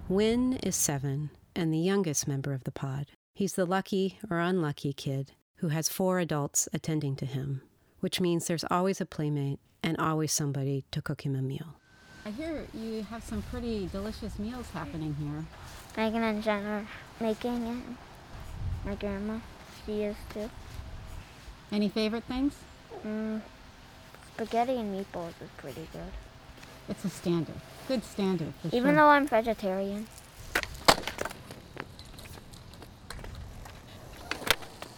[0.09, 3.07] Win is seven and the youngest member of the pod.
[3.35, 7.63] He's the lucky or unlucky kid who has four adults attending to him,
[7.99, 11.81] which means there's always a playmate and always somebody to cook him a meal.
[12.25, 15.45] I hear you have some pretty delicious meals happening here.
[15.97, 16.87] Megan and Jen are
[17.19, 18.12] making it.
[18.85, 19.39] My grandma,
[19.87, 20.51] she is too.
[21.71, 22.55] Any favorite things?
[23.07, 23.41] Mm,
[24.35, 26.13] spaghetti and meatballs is pretty good.
[26.89, 27.55] It's a standard.
[27.89, 28.53] Good standard.
[28.61, 28.95] For Even sure.
[28.97, 30.07] though I'm vegetarian.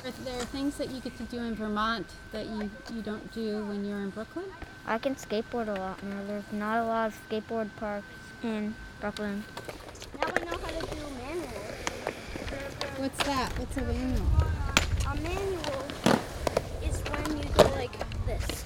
[0.04, 3.64] Are there things that you get to do in Vermont that you, you don't do
[3.66, 4.44] when you're in Brooklyn?
[4.86, 6.24] I can skateboard a lot more.
[6.26, 8.06] There's not a lot of skateboard parks
[8.42, 9.44] in Brooklyn.
[10.20, 11.48] Now I know how to do manual.
[13.04, 13.52] What's that?
[13.58, 14.26] What's a manual?
[15.06, 15.84] A manual
[16.82, 17.92] is when you go like
[18.24, 18.64] this.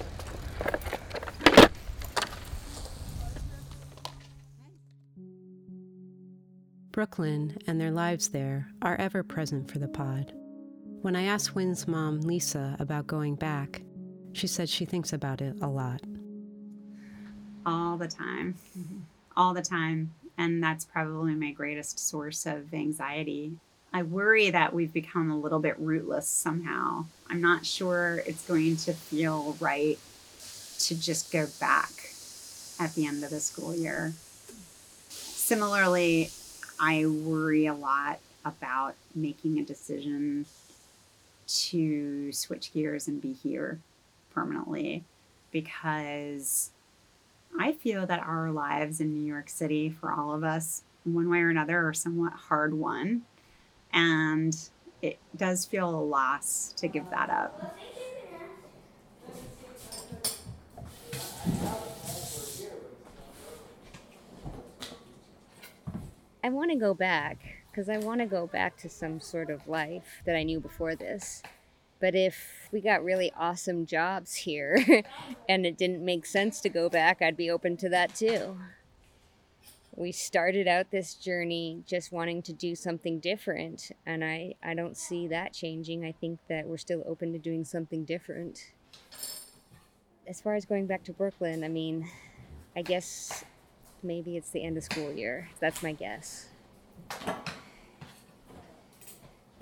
[6.91, 10.31] Brooklyn and their lives there are ever present for the pod.
[11.01, 13.81] When I asked Wynn's mom, Lisa, about going back,
[14.31, 15.99] she said she thinks about it a lot.
[17.65, 18.99] all the time, mm-hmm.
[19.35, 20.13] all the time.
[20.37, 23.57] And that's probably my greatest source of anxiety.
[23.91, 27.05] I worry that we've become a little bit rootless somehow.
[27.29, 29.97] I'm not sure it's going to feel right
[30.79, 31.91] to just go back
[32.79, 34.13] at the end of the school year.
[35.09, 36.29] Similarly,
[36.79, 40.45] I worry a lot about making a decision
[41.47, 43.79] to switch gears and be here
[44.33, 45.03] permanently
[45.51, 46.69] because
[47.59, 51.39] I feel that our lives in New York City, for all of us, one way
[51.39, 53.23] or another, are somewhat hard won.
[53.93, 54.55] And
[55.01, 57.77] it does feel a loss to give that up.
[66.43, 67.37] I want to go back
[67.69, 70.95] because I want to go back to some sort of life that I knew before
[70.95, 71.43] this.
[71.99, 74.83] But if we got really awesome jobs here
[75.49, 78.57] and it didn't make sense to go back, I'd be open to that too.
[79.99, 84.95] We started out this journey just wanting to do something different, and I, I don't
[84.95, 86.05] see that changing.
[86.05, 88.71] I think that we're still open to doing something different.
[90.25, 92.09] As far as going back to Brooklyn, I mean,
[92.77, 93.43] I guess
[94.01, 95.49] maybe it's the end of school year.
[95.59, 96.47] That's my guess.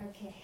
[0.10, 0.36] Okay.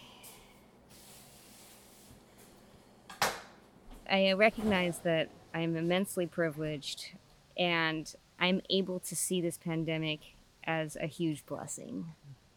[4.10, 7.12] I recognize that I'm immensely privileged
[7.56, 8.12] and
[8.43, 12.08] I'm able to see this pandemic as a huge blessing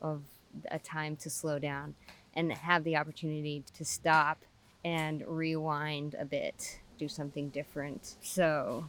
[0.02, 0.22] of
[0.68, 1.94] a time to slow down
[2.34, 4.38] and have the opportunity to stop
[4.84, 8.16] and rewind a bit, do something different.
[8.20, 8.86] So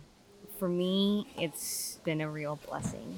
[0.57, 3.15] for me, it's been a real blessing.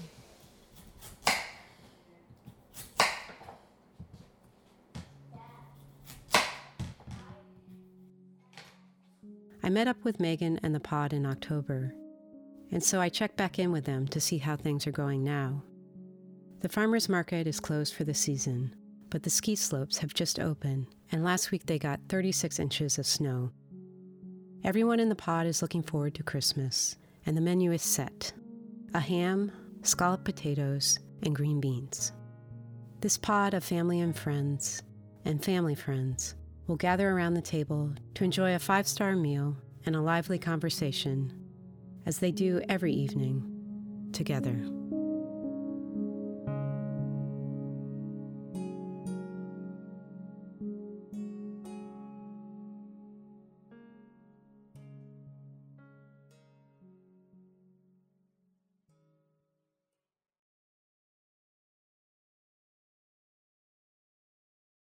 [9.63, 11.93] I met up with Megan and the pod in October,
[12.71, 15.63] and so I check back in with them to see how things are going now.
[16.61, 18.75] The farmers market is closed for the season,
[19.09, 23.07] but the ski slopes have just opened, and last week they got 36 inches of
[23.07, 23.51] snow.
[24.63, 28.33] Everyone in the pod is looking forward to Christmas, and the menu is set
[28.93, 29.51] a ham,
[29.83, 32.11] scalloped potatoes, and green beans.
[33.01, 34.81] This pod of family and friends,
[35.25, 36.35] and family friends,
[36.67, 41.31] will gather around the table to enjoy a five star meal and a lively conversation,
[42.05, 44.59] as they do every evening, together.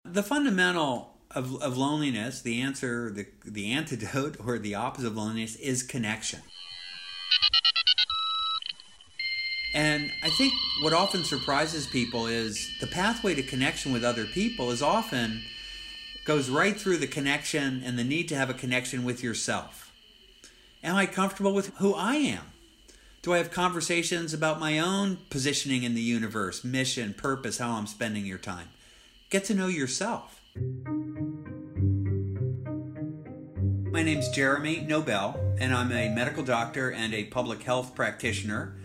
[0.05, 5.55] The fundamental of, of loneliness, the answer, the, the antidote, or the opposite of loneliness
[5.57, 6.41] is connection.
[9.75, 14.71] And I think what often surprises people is the pathway to connection with other people
[14.71, 15.43] is often
[16.25, 19.93] goes right through the connection and the need to have a connection with yourself.
[20.83, 22.45] Am I comfortable with who I am?
[23.23, 27.87] Do I have conversations about my own positioning in the universe, mission, purpose, how I'm
[27.87, 28.69] spending your time?
[29.31, 30.41] Get to know yourself.
[33.91, 38.77] My name's Jeremy Nobel, and I'm a medical doctor and a public health practitioner,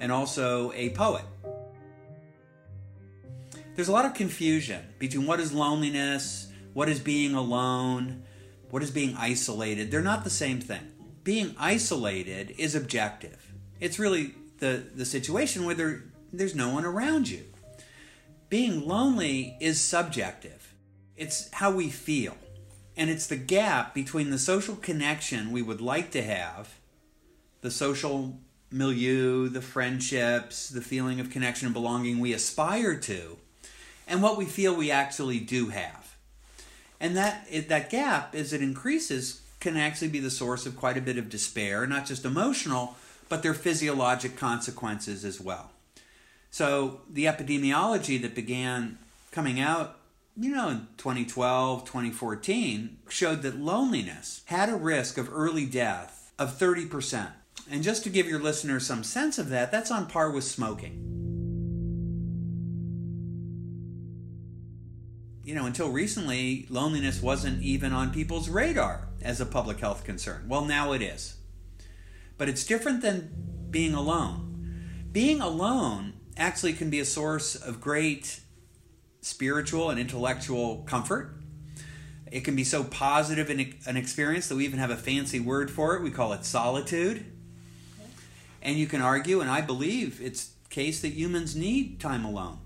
[0.00, 1.24] and also a poet.
[3.74, 8.24] There's a lot of confusion between what is loneliness, what is being alone,
[8.70, 9.90] what is being isolated.
[9.90, 10.92] They're not the same thing.
[11.24, 13.52] Being isolated is objective.
[13.78, 17.44] It's really the, the situation where there, there's no one around you.
[18.48, 20.74] Being lonely is subjective.
[21.16, 22.36] It's how we feel.
[23.00, 26.74] And it's the gap between the social connection we would like to have,
[27.62, 28.38] the social
[28.70, 33.38] milieu, the friendships, the feeling of connection and belonging we aspire to,
[34.06, 36.14] and what we feel we actually do have.
[37.00, 41.00] And that that gap, as it increases, can actually be the source of quite a
[41.00, 42.96] bit of despair, not just emotional,
[43.30, 45.70] but their physiologic consequences as well.
[46.50, 48.98] So the epidemiology that began
[49.30, 49.99] coming out,
[50.40, 56.58] you know, in 2012, 2014, showed that loneliness had a risk of early death of
[56.58, 57.30] 30%.
[57.70, 61.06] And just to give your listeners some sense of that, that's on par with smoking.
[65.44, 70.46] You know, until recently, loneliness wasn't even on people's radar as a public health concern.
[70.48, 71.36] Well, now it is.
[72.38, 74.86] But it's different than being alone.
[75.12, 78.40] Being alone actually can be a source of great
[79.20, 81.34] spiritual and intellectual comfort.
[82.30, 85.70] It can be so positive an, an experience that we even have a fancy word
[85.70, 86.02] for it.
[86.02, 87.24] We call it solitude.
[88.62, 92.58] And you can argue, and I believe it's case that humans need time alone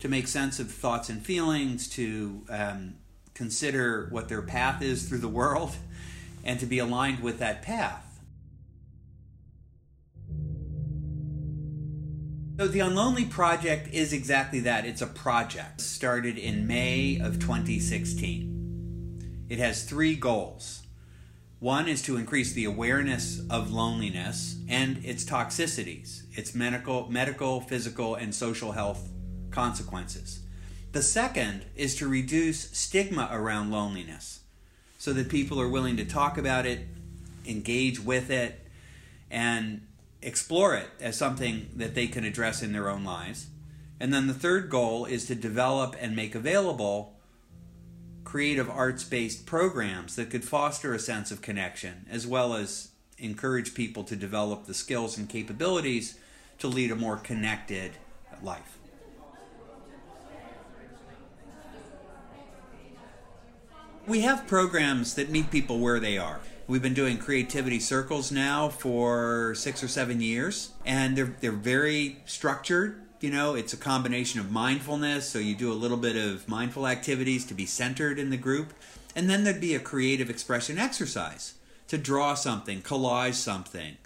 [0.00, 2.94] to make sense of thoughts and feelings, to um,
[3.34, 5.74] consider what their path is through the world,
[6.44, 8.09] and to be aligned with that path.
[12.60, 14.84] So the Unlonely Project is exactly that.
[14.84, 15.80] It's a project.
[15.80, 19.46] Started in May of 2016.
[19.48, 20.82] It has three goals.
[21.58, 28.14] One is to increase the awareness of loneliness and its toxicities, its medical, medical, physical,
[28.14, 29.08] and social health
[29.50, 30.40] consequences.
[30.92, 34.40] The second is to reduce stigma around loneliness
[34.98, 36.80] so that people are willing to talk about it,
[37.46, 38.66] engage with it,
[39.30, 39.86] and
[40.22, 43.46] explore it as something that they can address in their own lives.
[43.98, 47.14] And then the third goal is to develop and make available
[48.24, 53.74] creative arts based programs that could foster a sense of connection as well as encourage
[53.74, 56.18] people to develop the skills and capabilities
[56.58, 57.92] to lead a more connected
[58.42, 58.78] life.
[64.06, 66.40] We have programs that meet people where they are.
[66.70, 72.18] We've been doing creativity circles now for six or seven years, and they're they're very
[72.26, 73.02] structured.
[73.18, 76.86] You know, it's a combination of mindfulness, so you do a little bit of mindful
[76.86, 78.72] activities to be centered in the group,
[79.16, 81.54] and then there'd be a creative expression exercise
[81.88, 83.96] to draw something, collage something,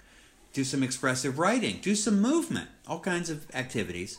[0.51, 4.17] do some expressive writing, do some movement, all kinds of activities.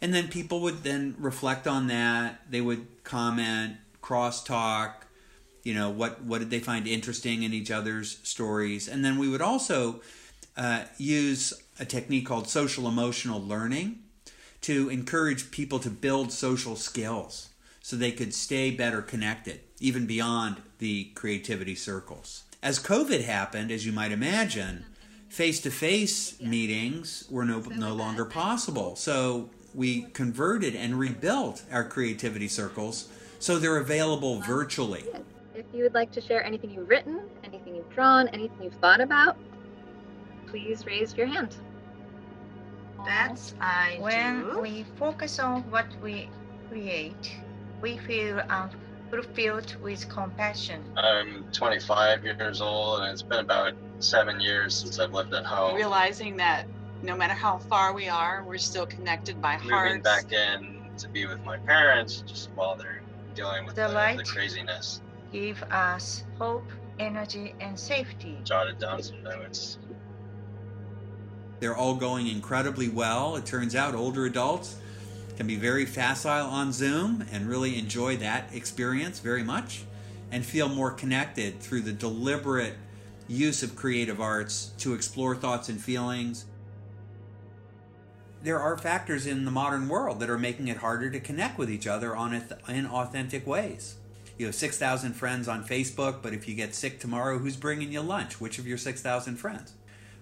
[0.00, 2.40] And then people would then reflect on that.
[2.48, 5.01] They would comment, crosstalk,
[5.62, 8.88] you know what what did they find interesting in each other's stories?
[8.88, 10.00] And then we would also
[10.56, 14.00] uh, use a technique called social emotional learning
[14.62, 17.48] to encourage people to build social skills
[17.80, 22.44] so they could stay better connected even beyond the creativity circles.
[22.62, 24.84] As covid happened as you might imagine
[25.28, 28.94] face-to-face meetings were no, no longer possible.
[28.96, 33.08] So we converted and rebuilt our creativity circles
[33.38, 35.04] so they're available virtually
[35.54, 39.00] if you would like to share anything you've written, anything you've drawn, anything you've thought
[39.00, 39.36] about,
[40.46, 41.54] please raise your hand.
[43.04, 44.60] That's I When do.
[44.60, 46.28] we focus on what we
[46.68, 47.36] create,
[47.80, 48.70] we feel um,
[49.10, 50.82] fulfilled with compassion.
[50.96, 55.74] I'm 25 years old, and it's been about seven years since I've lived at home.
[55.74, 56.66] Realizing that
[57.02, 60.02] no matter how far we are, we're still connected by Moving hearts.
[60.04, 63.02] back in to be with my parents, just while they're
[63.34, 65.01] dealing with The the, the craziness.
[65.32, 68.38] Give us hope, energy, and safety.
[68.44, 69.78] Jotted down some notes.
[71.60, 73.36] They're all going incredibly well.
[73.36, 74.76] It turns out older adults
[75.36, 79.84] can be very facile on Zoom and really enjoy that experience very much
[80.30, 82.74] and feel more connected through the deliberate
[83.28, 86.44] use of creative arts to explore thoughts and feelings.
[88.42, 91.70] there are factors in the modern world that are making it harder to connect with
[91.70, 92.34] each other on
[92.68, 93.96] in authentic ways.
[94.42, 98.00] You have 6,000 friends on Facebook, but if you get sick tomorrow, who's bringing you
[98.00, 98.40] lunch?
[98.40, 99.74] Which of your 6,000 friends?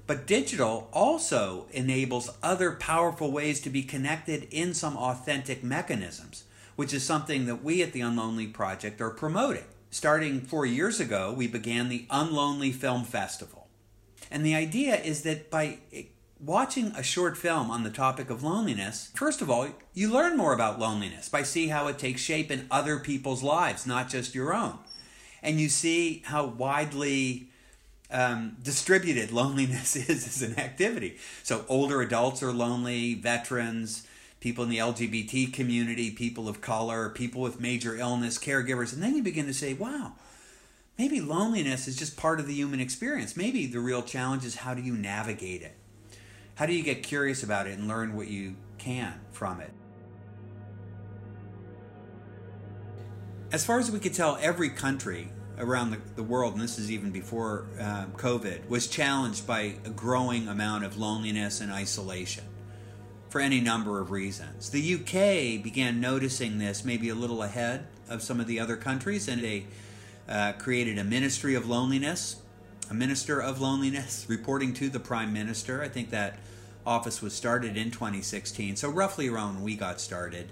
[0.06, 6.44] But digital also enables other powerful ways to be connected in some authentic mechanisms,
[6.76, 9.64] which is something that we at the Unlonely Project are promoting.
[9.88, 13.68] Starting four years ago, we began the Unlonely Film Festival.
[14.30, 15.78] And the idea is that by
[16.42, 20.52] watching a short film on the topic of loneliness, first of all, you learn more
[20.52, 24.54] about loneliness by see how it takes shape in other people's lives, not just your
[24.54, 24.78] own.
[25.42, 27.48] And you see how widely
[28.10, 31.18] um, distributed loneliness is as an activity.
[31.42, 34.06] So older adults are lonely, veterans,
[34.40, 39.14] people in the LGBT community, people of color, people with major illness, caregivers, and then
[39.14, 40.12] you begin to say, wow,
[40.98, 43.36] maybe loneliness is just part of the human experience.
[43.36, 45.76] Maybe the real challenge is how do you navigate it?
[46.54, 49.72] How do you get curious about it and learn what you can from it?
[53.52, 56.90] As far as we could tell, every country around the, the world, and this is
[56.90, 62.44] even before uh, COVID, was challenged by a growing amount of loneliness and isolation
[63.28, 64.70] for any number of reasons.
[64.70, 69.28] The UK began noticing this maybe a little ahead of some of the other countries,
[69.28, 69.66] and they
[70.28, 72.36] uh, created a ministry of loneliness,
[72.90, 75.80] a minister of loneliness, reporting to the prime minister.
[75.80, 76.38] I think that
[76.84, 80.50] office was started in 2016, so roughly around when we got started.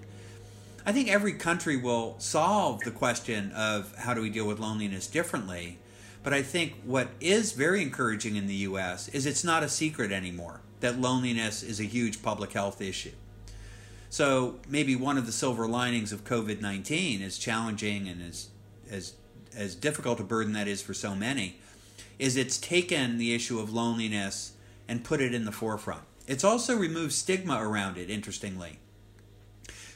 [0.87, 5.09] I think every country will solve the question of how do we deal with loneliness
[5.09, 5.79] differently.
[6.23, 10.13] But I think what is very encouraging in the US is it's not a secret
[10.13, 13.13] anymore that loneliness is a huge public health issue.
[14.11, 18.49] So maybe one of the silver linings of COVID 19, as challenging and as,
[18.91, 19.15] as,
[19.57, 21.59] as difficult a burden that is for so many,
[22.19, 24.53] is it's taken the issue of loneliness
[24.87, 26.03] and put it in the forefront.
[26.27, 28.79] It's also removed stigma around it, interestingly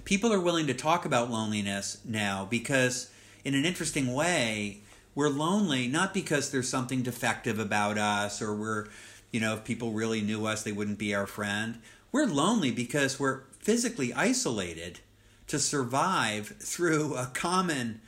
[0.05, 3.11] people are willing to talk about loneliness now because,
[3.45, 4.81] in an interesting way,
[5.15, 8.87] we're lonely not because there's something defective about us or we're,
[9.31, 11.81] you know, if people really knew us, they wouldn't be our friend.
[12.11, 15.01] We're lonely because we're physically isolated
[15.47, 18.01] to survive through a common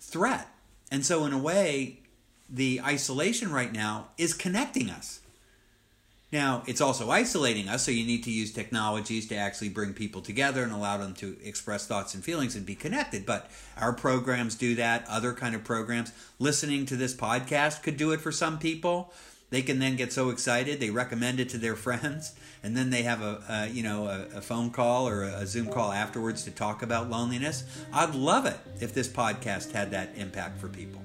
[0.00, 0.48] threat.
[0.90, 2.00] And so, in a way,
[2.52, 5.20] the isolation right now is connecting us.
[6.30, 10.22] Now, it's also isolating us, so you need to use technologies to actually bring people
[10.22, 13.26] together and allow them to express thoughts and feelings and be connected.
[13.26, 16.12] But our programs do that, other kind of programs.
[16.38, 19.12] Listening to this podcast could do it for some people.
[19.50, 23.02] They can then get so excited they recommend it to their friends, and then they
[23.02, 26.44] have a, a you know a, a, phone call or a, a Zoom call afterwards
[26.44, 27.64] to talk about loneliness.
[27.92, 31.02] I'd love it if this podcast had that impact for people.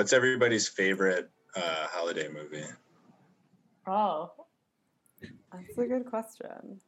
[0.00, 2.64] What's everybody's favorite uh, holiday movie?
[3.86, 4.32] Oh,
[5.52, 6.80] that's a good question.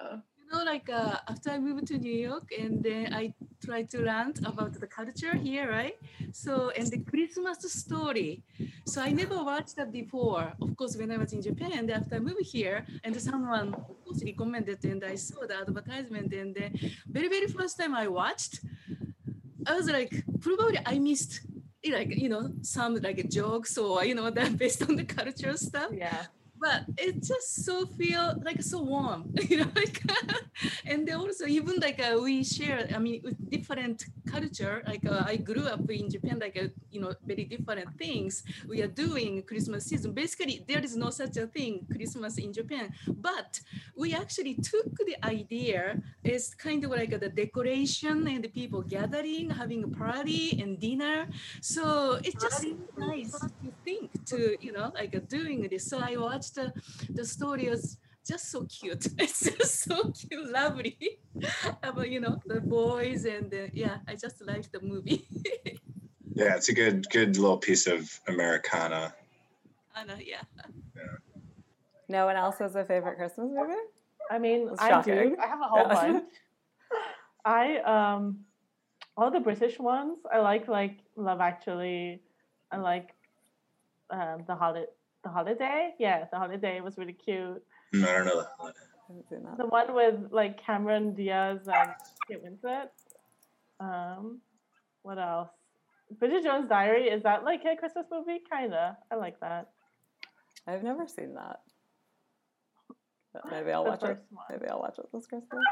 [0.00, 3.34] Uh, you know, like uh, after I moved to New York, and then I
[3.66, 5.96] tried to learn about the culture here, right?
[6.30, 8.44] So, and the Christmas story.
[8.86, 10.52] So I never watched that before.
[10.62, 14.04] Of course, when I was in Japan, and after I moved here, and someone of
[14.04, 16.70] course recommended, and I saw the advertisement, and the
[17.08, 18.60] very very first time I watched,
[19.66, 21.40] I was like, probably I missed
[21.90, 25.90] like you know some like jokes or you know that based on the cultural stuff.
[25.92, 26.26] Yeah
[26.62, 29.98] but it just so feel like so warm you know like
[30.86, 35.36] and also even like uh, we share i mean with different culture like uh, i
[35.36, 39.86] grew up in japan like uh, you know very different things we are doing christmas
[39.86, 40.12] season.
[40.12, 42.92] Basically there is no such a thing christmas in japan.
[43.08, 43.60] But
[43.96, 49.50] we actually took the idea as kind of like the decoration and the people gathering
[49.50, 51.26] having a party and dinner.
[51.60, 55.88] So it's just nice to think to you know like doing this.
[55.90, 56.72] So i watched the
[57.10, 59.06] the story is just so cute.
[59.18, 60.96] It's just so cute, lovely.
[61.82, 65.26] About you know the boys and the, yeah, I just like the movie.
[66.34, 69.14] yeah, it's a good good little piece of Americana.
[69.96, 70.42] Anna, yeah.
[70.96, 71.02] Yeah.
[72.08, 73.74] No one else has a favorite Christmas movie.
[74.30, 75.36] I mean, I do.
[75.40, 75.94] I have a whole yeah.
[75.94, 76.24] bunch.
[77.44, 78.44] I um,
[79.16, 80.18] all the British ones.
[80.32, 82.22] I like like Love Actually.
[82.70, 83.14] I like
[84.10, 84.86] um, the Holiday
[85.22, 85.94] the holiday.
[85.98, 87.62] Yeah, the holiday was really cute.
[87.94, 88.78] Mm, I don't know the holiday.
[89.58, 91.90] The one with like Cameron Diaz and
[92.28, 92.88] Kate Winslet.
[93.78, 94.40] Um,
[95.02, 95.50] what else?
[96.18, 98.40] Bridget Jones' Diary is that like a Christmas movie?
[98.50, 98.96] Kinda.
[99.10, 99.70] I like that.
[100.66, 101.60] I've never seen that.
[103.50, 104.22] Maybe I'll watch it.
[104.30, 104.44] One.
[104.50, 105.64] Maybe I'll watch it this Christmas.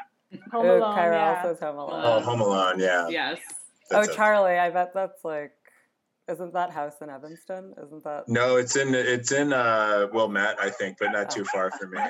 [0.53, 0.97] Home Ooh, Alone.
[0.97, 1.43] Kyra yeah.
[1.45, 2.03] also Home Alone.
[2.05, 2.79] Oh, Home Alone.
[2.79, 3.09] Yeah.
[3.09, 3.39] Yes.
[3.91, 4.59] That's oh, Charlie.
[4.59, 5.53] I bet that's like
[6.31, 7.75] Isn't that house in Evanston?
[7.85, 8.29] Isn't that?
[8.29, 12.01] No, it's in it's in uh Wilmette, I think, but not too far from me.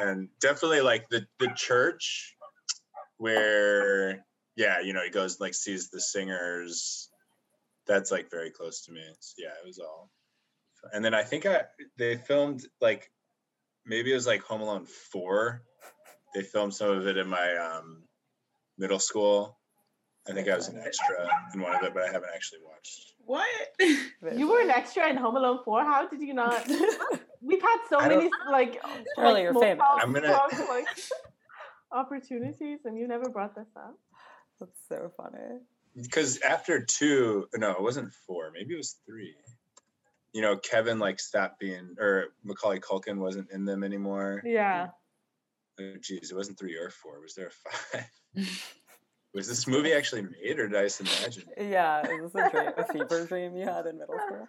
[0.00, 2.34] And definitely like the the church
[3.18, 4.24] where
[4.56, 7.08] yeah, you know, he goes like sees the singers.
[7.86, 9.02] That's like very close to me.
[9.20, 10.10] So, yeah, it was all.
[10.92, 11.62] And then I think I
[11.96, 13.10] they filmed like
[13.86, 15.62] maybe it was like Home Alone four.
[16.34, 18.02] They filmed some of it in my um,
[18.78, 19.58] middle school.
[20.28, 23.09] I think I was an extra in one of it, but I haven't actually watched.
[23.26, 23.46] What?
[24.36, 25.84] you were an extra in Home Alone 4?
[25.84, 26.66] How did you not?
[27.42, 28.80] We've had so many like,
[29.14, 29.78] Surely like you're small famous.
[29.78, 30.86] talk- I'm gonna- talk, like
[31.92, 33.98] opportunities and you never brought this up.
[34.58, 35.58] That's so funny.
[35.96, 38.50] Because after two, no, it wasn't four.
[38.52, 39.34] Maybe it was three.
[40.32, 44.42] You know, Kevin like stopped being, or Macaulay Culkin wasn't in them anymore.
[44.44, 44.88] Yeah.
[45.80, 47.20] Oh, geez, it wasn't three or four.
[47.20, 48.79] Was there a five?
[49.32, 51.44] Was this movie actually made, or did I just imagine?
[51.56, 51.70] it?
[51.70, 54.48] Yeah, is this a dream, a fever dream you had in middle school?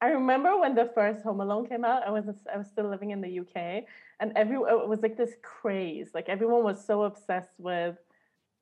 [0.00, 2.06] I remember when the first Home Alone came out.
[2.06, 3.84] I was I was still living in the UK,
[4.20, 6.10] and every it was like this craze.
[6.14, 7.96] Like everyone was so obsessed with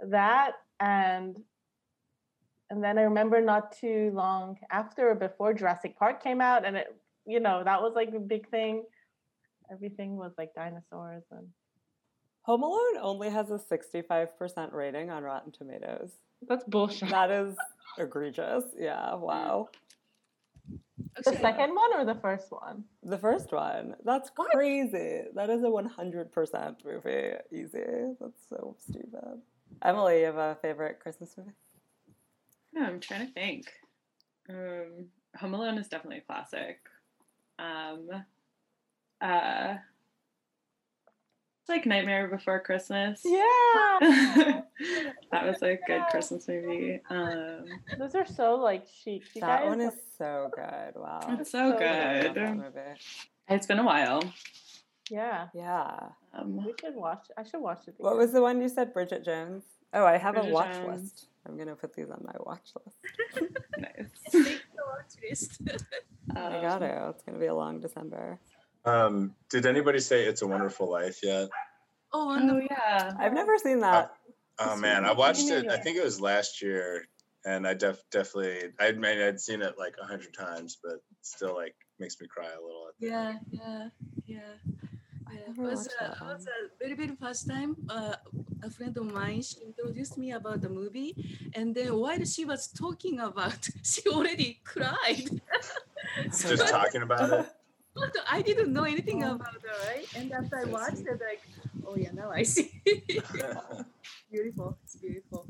[0.01, 1.37] that, and
[2.71, 6.77] and then I remember not too long after or before Jurassic Park came out, and
[6.77, 6.97] it
[7.27, 8.85] you know that was like a big thing.
[9.71, 11.49] Everything was like dinosaurs and
[12.47, 16.13] Home Alone only has a 65% rating on Rotten Tomatoes.
[16.49, 17.09] That's bullshit.
[17.09, 17.57] That is
[17.99, 18.63] egregious.
[18.79, 19.69] Yeah, wow.
[21.25, 22.85] the second one or the first one.
[23.03, 23.97] The first one.
[24.05, 25.23] That's crazy.
[25.35, 27.33] That is a 100% movie.
[27.51, 28.15] Easy.
[28.21, 29.41] That's so stupid.
[29.83, 31.51] Emily, you have a favorite Christmas movie?
[32.73, 33.73] Yeah, I'm trying to think.
[34.49, 35.07] Um,
[35.41, 36.79] Home Alone is definitely a classic.
[37.59, 38.09] Um,
[39.21, 39.96] uh, it's
[41.69, 43.21] like Nightmare Before Christmas.
[43.25, 43.39] Yeah.
[45.33, 47.01] that was a good Christmas movie.
[47.11, 47.65] Um,
[47.99, 49.23] Those are so like chic.
[49.35, 50.93] You That guys one is so good.
[51.01, 51.21] Wow.
[51.41, 51.87] it's so so good.
[51.89, 52.81] I love that movie.
[53.49, 54.23] It's been a while.
[55.11, 55.49] Yeah.
[55.55, 55.99] Yeah.
[56.35, 57.27] Um, We should watch.
[57.37, 57.95] I should watch it.
[57.99, 59.65] What was the one you said, Bridget Jones?
[59.93, 61.03] Oh, I have a watch Jones.
[61.03, 61.27] list.
[61.47, 63.53] I'm gonna put these on my watch list.
[63.79, 64.59] nice.
[66.35, 66.93] I got it.
[67.11, 68.39] It's gonna be a long December.
[68.87, 71.49] Um, did anybody say "It's a Wonderful Life" yet?
[72.13, 73.13] Oh, yeah.
[73.19, 74.13] I've never seen that.
[74.59, 75.69] Oh man, I watched it.
[75.69, 77.07] I think it was last year,
[77.45, 81.55] and I def definitely I mean I'd seen it like a hundred times, but still
[81.55, 82.89] like makes me cry a little.
[82.99, 83.89] Yeah, yeah,
[84.25, 84.39] yeah.
[84.65, 85.41] yeah.
[85.49, 87.77] It was, uh, it was a very, very first time.
[87.89, 88.15] Uh,
[88.63, 91.15] a friend of mine she introduced me about the movie,
[91.55, 95.29] and then while she was talking about, she already cried.
[96.31, 97.47] Just talking about it.
[97.97, 100.07] But I didn't know anything about her, right?
[100.15, 101.43] And after I watched it, like,
[101.87, 102.81] oh yeah, now I see.
[104.31, 104.79] beautiful.
[104.85, 105.47] It's beautiful.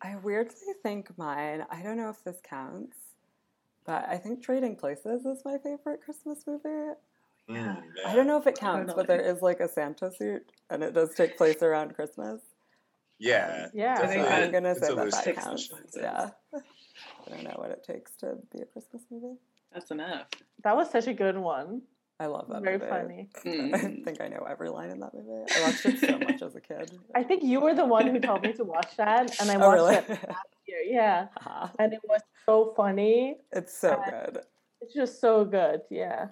[0.00, 1.66] I weirdly think mine.
[1.70, 2.96] I don't know if this counts,
[3.84, 6.94] but I think Trading Places is my favorite Christmas movie.
[7.48, 10.82] Mm, I don't know if it counts, but there is like a Santa suit, and
[10.82, 12.40] it does take place around Christmas.
[13.18, 13.66] Yeah.
[13.74, 13.98] Yeah.
[14.00, 15.70] I think I'm gonna say that that counts.
[15.94, 16.30] Yeah.
[16.54, 19.36] I don't know what it takes to be a Christmas movie.
[19.72, 20.26] That's enough.
[20.64, 21.82] That was such a good one.
[22.18, 22.76] I love that movie.
[22.76, 23.28] Very movie.
[23.42, 23.72] funny.
[23.74, 24.02] I hmm.
[24.02, 25.42] think I know every line in that movie.
[25.56, 26.92] I watched it so much as a kid.
[27.14, 29.58] I think you were the one who told me to watch that, and I Oh,
[29.60, 29.94] watched really?
[29.94, 30.80] it last year.
[30.86, 31.28] Yeah,
[31.78, 33.36] and it was so funny.
[33.52, 34.42] It's so good.
[34.82, 35.80] It's just so good.
[35.90, 36.28] Yeah.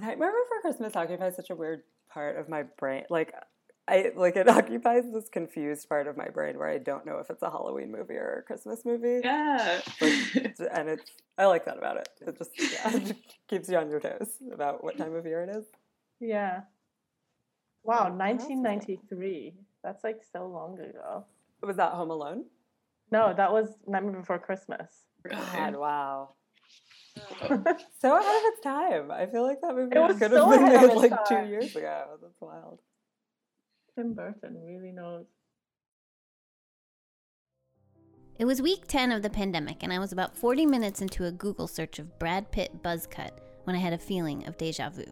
[0.00, 3.04] Nightmare Before Christmas occupies such a weird part of my brain.
[3.10, 3.34] Like,
[3.88, 7.30] I like it occupies this confused part of my brain where I don't know if
[7.30, 9.20] it's a Halloween movie or a Christmas movie.
[9.22, 9.80] Yeah.
[10.00, 10.12] Like,
[10.72, 12.08] and it's I like that about it.
[12.26, 13.16] It just yeah, it
[13.48, 15.64] keeps you on your toes about what time of year it is.
[16.20, 16.62] Yeah.
[17.84, 19.54] Wow, 1993.
[19.84, 21.24] That's like so long ago.
[21.62, 22.44] Was that Home Alone?
[23.12, 24.90] No, that was Nightmare Before Christmas.
[25.28, 26.30] God, wow.
[28.00, 29.12] so ahead of its time.
[29.12, 32.04] I feel like that movie could so have been made like its two years ago.
[32.20, 32.80] That's wild.
[33.96, 35.24] Tim Burton really knows.
[38.38, 41.32] It was week 10 of the pandemic, and I was about 40 minutes into a
[41.32, 45.04] Google search of Brad Pitt buzz cut when I had a feeling of deja vu.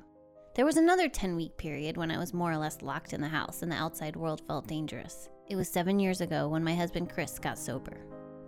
[0.54, 3.28] There was another 10 week period when I was more or less locked in the
[3.28, 5.30] house and the outside world felt dangerous.
[5.48, 7.96] It was seven years ago when my husband Chris got sober.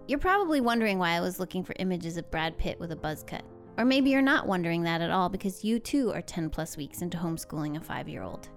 [0.07, 3.25] You're probably wondering why I was looking for images of Brad Pitt with a buzz
[3.27, 3.45] cut.
[3.79, 7.01] Or maybe you're not wondering that at all because you too are 10 plus weeks
[7.01, 8.51] into homeschooling a five year old.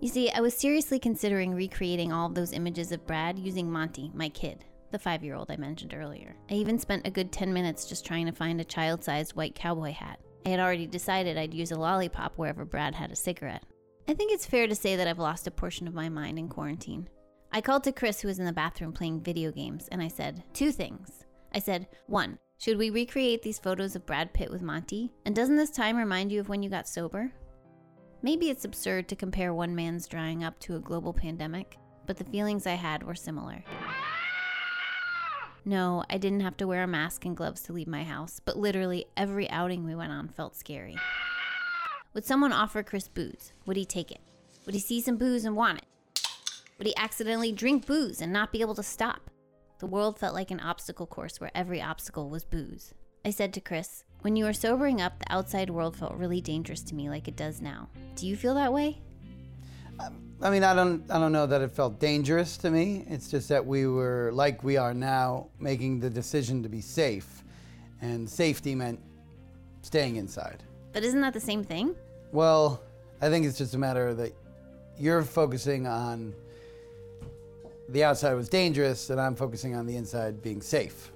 [0.00, 4.10] You see, I was seriously considering recreating all of those images of Brad using Monty,
[4.14, 6.34] my kid, the five year old I mentioned earlier.
[6.50, 9.54] I even spent a good 10 minutes just trying to find a child sized white
[9.54, 10.18] cowboy hat.
[10.46, 13.66] I had already decided I'd use a lollipop wherever Brad had a cigarette.
[14.08, 16.48] I think it's fair to say that I've lost a portion of my mind in
[16.48, 17.06] quarantine.
[17.52, 20.44] I called to Chris, who was in the bathroom playing video games, and I said,
[20.54, 21.24] Two things.
[21.54, 22.38] I said, 1.
[22.56, 25.12] Should we recreate these photos of Brad Pitt with Monty?
[25.26, 27.32] And doesn't this time remind you of when you got sober?
[28.22, 32.24] Maybe it's absurd to compare one man's drying up to a global pandemic, but the
[32.24, 33.64] feelings I had were similar.
[35.64, 38.58] No, I didn't have to wear a mask and gloves to leave my house, but
[38.58, 40.96] literally every outing we went on felt scary.
[42.12, 43.52] Would someone offer Chris booze?
[43.66, 44.20] Would he take it?
[44.66, 45.84] Would he see some booze and want it?
[46.76, 49.30] Would he accidentally drink booze and not be able to stop?
[49.78, 52.92] The world felt like an obstacle course where every obstacle was booze.
[53.24, 56.82] I said to Chris, When you were sobering up, the outside world felt really dangerous
[56.82, 57.88] to me like it does now.
[58.16, 58.98] Do you feel that way?
[59.98, 63.04] Um, I mean, I don't, I don't know that it felt dangerous to me.
[63.08, 67.44] It's just that we were, like we are now, making the decision to be safe.
[68.02, 69.00] And safety meant
[69.82, 70.62] staying inside.
[70.92, 71.94] But isn't that the same thing?
[72.32, 72.82] Well,
[73.22, 74.32] I think it's just a matter that
[74.98, 76.34] you're focusing on
[77.88, 81.10] the outside was dangerous, and I'm focusing on the inside being safe.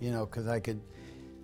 [0.00, 0.80] You know, because I could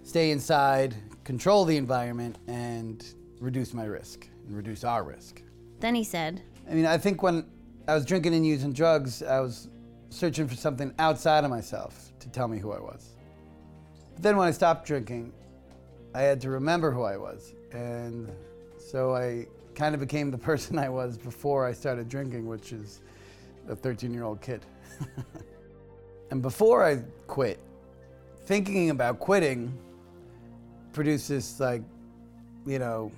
[0.05, 0.95] stay inside,
[1.25, 3.05] control the environment, and
[3.41, 5.43] reduce my risk and reduce our risk.
[5.81, 7.47] Then he said, I mean, I think when
[7.89, 9.69] I was drinking and using drugs, I was
[10.11, 13.17] searching for something outside of myself to tell me who I was.
[14.15, 15.33] But then when I stopped drinking,
[16.15, 17.55] I had to remember who I was.
[17.73, 18.31] And
[18.79, 23.01] so I kind of became the person I was before I started drinking, which is
[23.69, 24.65] a 13 year old kid.
[26.31, 27.59] and before I quit,
[28.47, 29.77] thinking about quitting
[30.95, 31.83] produced this, like,
[32.65, 33.13] you know,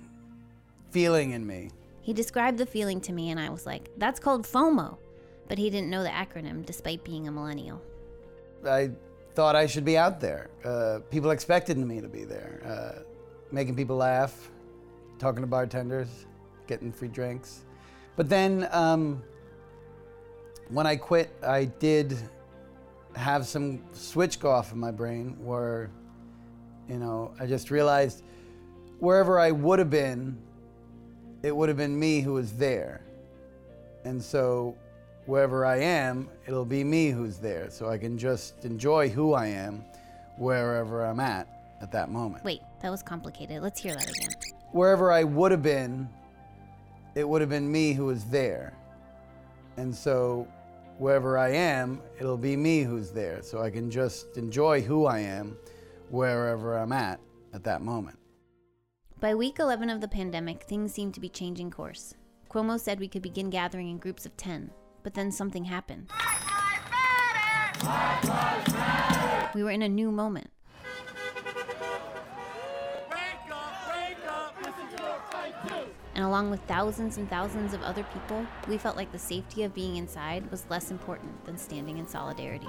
[0.91, 1.71] feeling in me.
[2.01, 4.97] He described the feeling to me, and I was like, that's called FOMO.
[5.49, 7.81] But he didn't know the acronym despite being a millennial.
[8.67, 8.91] I
[9.35, 10.51] thought I should be out there.
[10.65, 13.03] Uh, people expected me to be there, uh,
[13.53, 14.51] making people laugh,
[15.19, 16.27] talking to bartenders,
[16.67, 17.65] getting free drinks.
[18.17, 19.23] But then um,
[20.71, 22.17] when I quit, I did
[23.15, 25.91] have some switch go off in my brain where,
[26.89, 28.23] you know, I just realized
[28.99, 30.39] wherever I would have been,
[31.43, 33.03] it would have been me who was there.
[34.05, 34.77] And so
[35.27, 37.71] wherever I am, it'll be me who's there.
[37.71, 39.85] So I can just enjoy who I am
[40.39, 41.49] wherever I'm at
[41.83, 42.45] at that moment.
[42.45, 43.63] Wait, that was complicated.
[43.63, 44.31] Let's hear that again.
[44.73, 46.09] Wherever I would have been,
[47.15, 48.73] it would have been me who was there.
[49.77, 50.47] And so
[50.99, 53.43] wherever I am, it'll be me who's there.
[53.43, 55.57] So I can just enjoy who I am
[56.11, 57.21] wherever I'm at
[57.53, 58.19] at that moment.
[59.19, 62.15] By week 11 of the pandemic, things seemed to be changing course.
[62.51, 64.71] Cuomo said we could begin gathering in groups of 10,
[65.03, 66.11] but then something happened.
[69.55, 70.51] We were in a new moment.
[76.15, 79.75] And along with thousands and thousands of other people, we felt like the safety of
[79.75, 82.69] being inside was less important than standing in solidarity.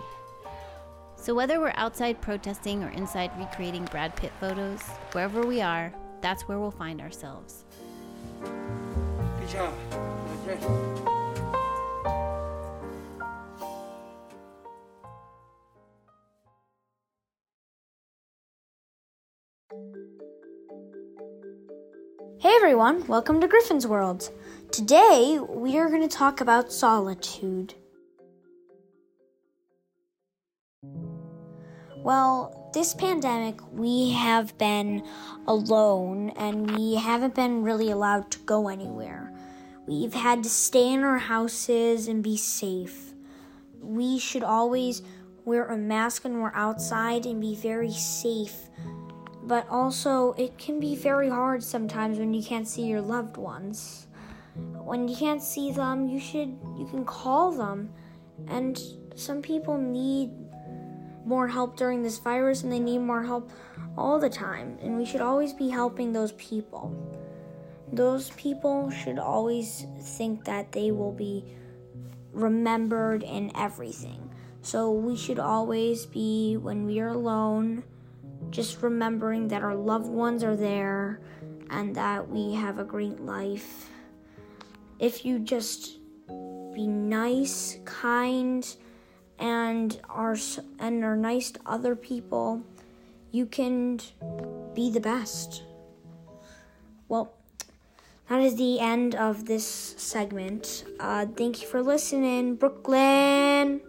[1.19, 5.91] So, whether we're outside protesting or inside recreating Brad Pitt photos, wherever we are,
[6.21, 7.65] that's where we'll find ourselves.
[8.43, 9.73] Good job.
[22.39, 24.29] Hey everyone, welcome to Griffin's World.
[24.71, 27.73] Today we are going to talk about solitude.
[32.07, 35.03] Well, this pandemic we have been
[35.45, 39.33] alone and we haven't been really allowed to go anywhere.
[39.87, 43.11] We've had to stay in our houses and be safe.
[43.81, 45.01] We should always
[45.43, 48.69] wear a mask when we're outside and be very safe
[49.43, 54.07] but also it can be very hard sometimes when you can't see your loved ones.
[54.55, 57.91] When you can't see them, you should you can call them.
[58.47, 58.81] And
[59.15, 60.46] some people need
[61.27, 63.51] more help during this virus and they need more help
[63.97, 66.95] all the time, and we should always be helping those people.
[67.91, 71.43] Those people should always think that they will be
[72.31, 74.29] remembered in everything.
[74.61, 77.83] So we should always be when we are alone
[78.49, 81.21] just remembering that our loved ones are there
[81.69, 83.89] and that we have a great life.
[84.99, 85.97] If you just
[86.73, 88.67] be nice, kind,
[89.39, 90.37] and are
[90.79, 92.63] and are nice to other people,
[93.31, 93.99] you can
[94.73, 95.63] be the best.
[97.07, 97.33] Well,
[98.29, 99.65] that is the end of this
[99.97, 100.83] segment.
[100.99, 103.81] Uh, thank you for listening, Brooklyn.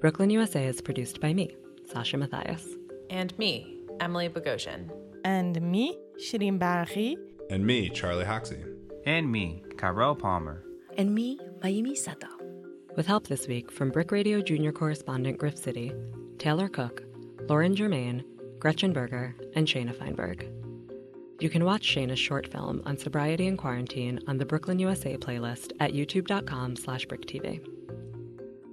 [0.00, 1.54] Brooklyn USA is produced by me,
[1.90, 2.66] Sasha Matthias.
[3.10, 4.90] And me, Emily Bogosian.
[5.24, 7.16] And me, Shireen Barahi.
[7.50, 8.64] And me, Charlie Hoxie.
[9.04, 10.64] And me, Kyrell Palmer.
[10.98, 12.35] And me, Mayumi Sato.
[12.96, 15.92] With help this week from BRIC Radio Junior correspondent Griff City,
[16.38, 17.02] Taylor Cook,
[17.46, 18.24] Lauren Germain,
[18.58, 20.50] Gretchen Berger, and Shayna Feinberg.
[21.38, 25.72] You can watch Shayna's short film on sobriety and quarantine on the Brooklyn USA playlist
[25.78, 27.60] at youtube.com slash brictv.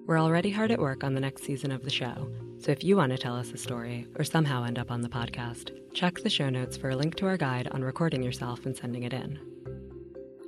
[0.06, 2.96] We're already hard at work on the next season of the show, so if you
[2.96, 6.30] want to tell us a story or somehow end up on the podcast, check the
[6.30, 9.53] show notes for a link to our guide on recording yourself and sending it in.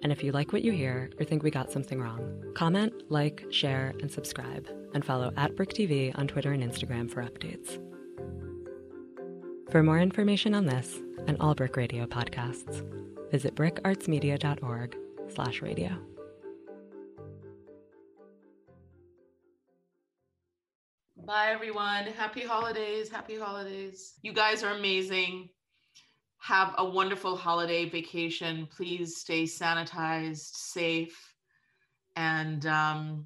[0.05, 2.21] And if you like what you hear or think we got something wrong,
[2.53, 7.79] comment, like, share, and subscribe, and follow at BRICTV on Twitter and Instagram for updates.
[9.71, 12.83] For more information on this and all BRIC Radio podcasts,
[13.31, 14.95] visit bricartsmedia.org
[15.29, 15.97] slash radio.
[21.25, 22.05] Bye, everyone.
[22.15, 23.09] Happy holidays.
[23.09, 24.13] Happy holidays.
[24.21, 25.49] You guys are amazing.
[26.45, 28.67] Have a wonderful holiday vacation.
[28.67, 31.33] Please stay sanitized, safe,
[32.15, 33.25] and um,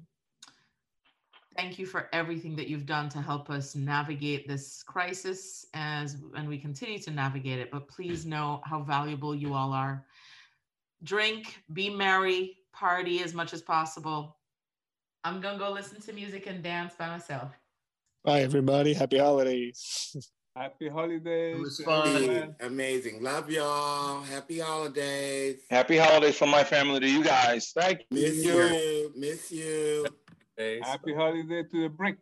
[1.54, 6.48] thank you for everything that you've done to help us navigate this crisis as and
[6.48, 7.70] we continue to navigate it.
[7.70, 10.06] But please know how valuable you all are.
[11.02, 14.38] Drink, be merry, party as much as possible.
[15.24, 17.52] I'm gonna go listen to music and dance by myself.
[18.24, 18.94] Bye, everybody.
[18.94, 20.16] Happy holidays.
[20.56, 21.56] Happy holidays.
[21.56, 22.56] It was fun.
[22.60, 23.22] Amazing.
[23.22, 24.22] Love y'all.
[24.22, 25.60] Happy holidays.
[25.70, 27.70] Happy holidays from my family to you guys.
[27.72, 28.22] Thank you.
[28.22, 28.52] Miss you.
[28.64, 29.12] you.
[29.16, 30.06] Miss you.
[30.82, 32.18] Happy holiday to the BRIC.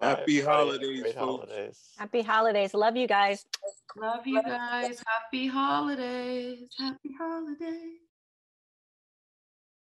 [0.00, 1.48] Happy holidays, Great folks.
[1.48, 1.78] holidays.
[1.96, 2.74] Happy holidays.
[2.74, 3.46] Love you guys.
[3.96, 5.00] Love you guys.
[5.06, 6.68] Happy holidays.
[6.76, 8.00] Happy holidays.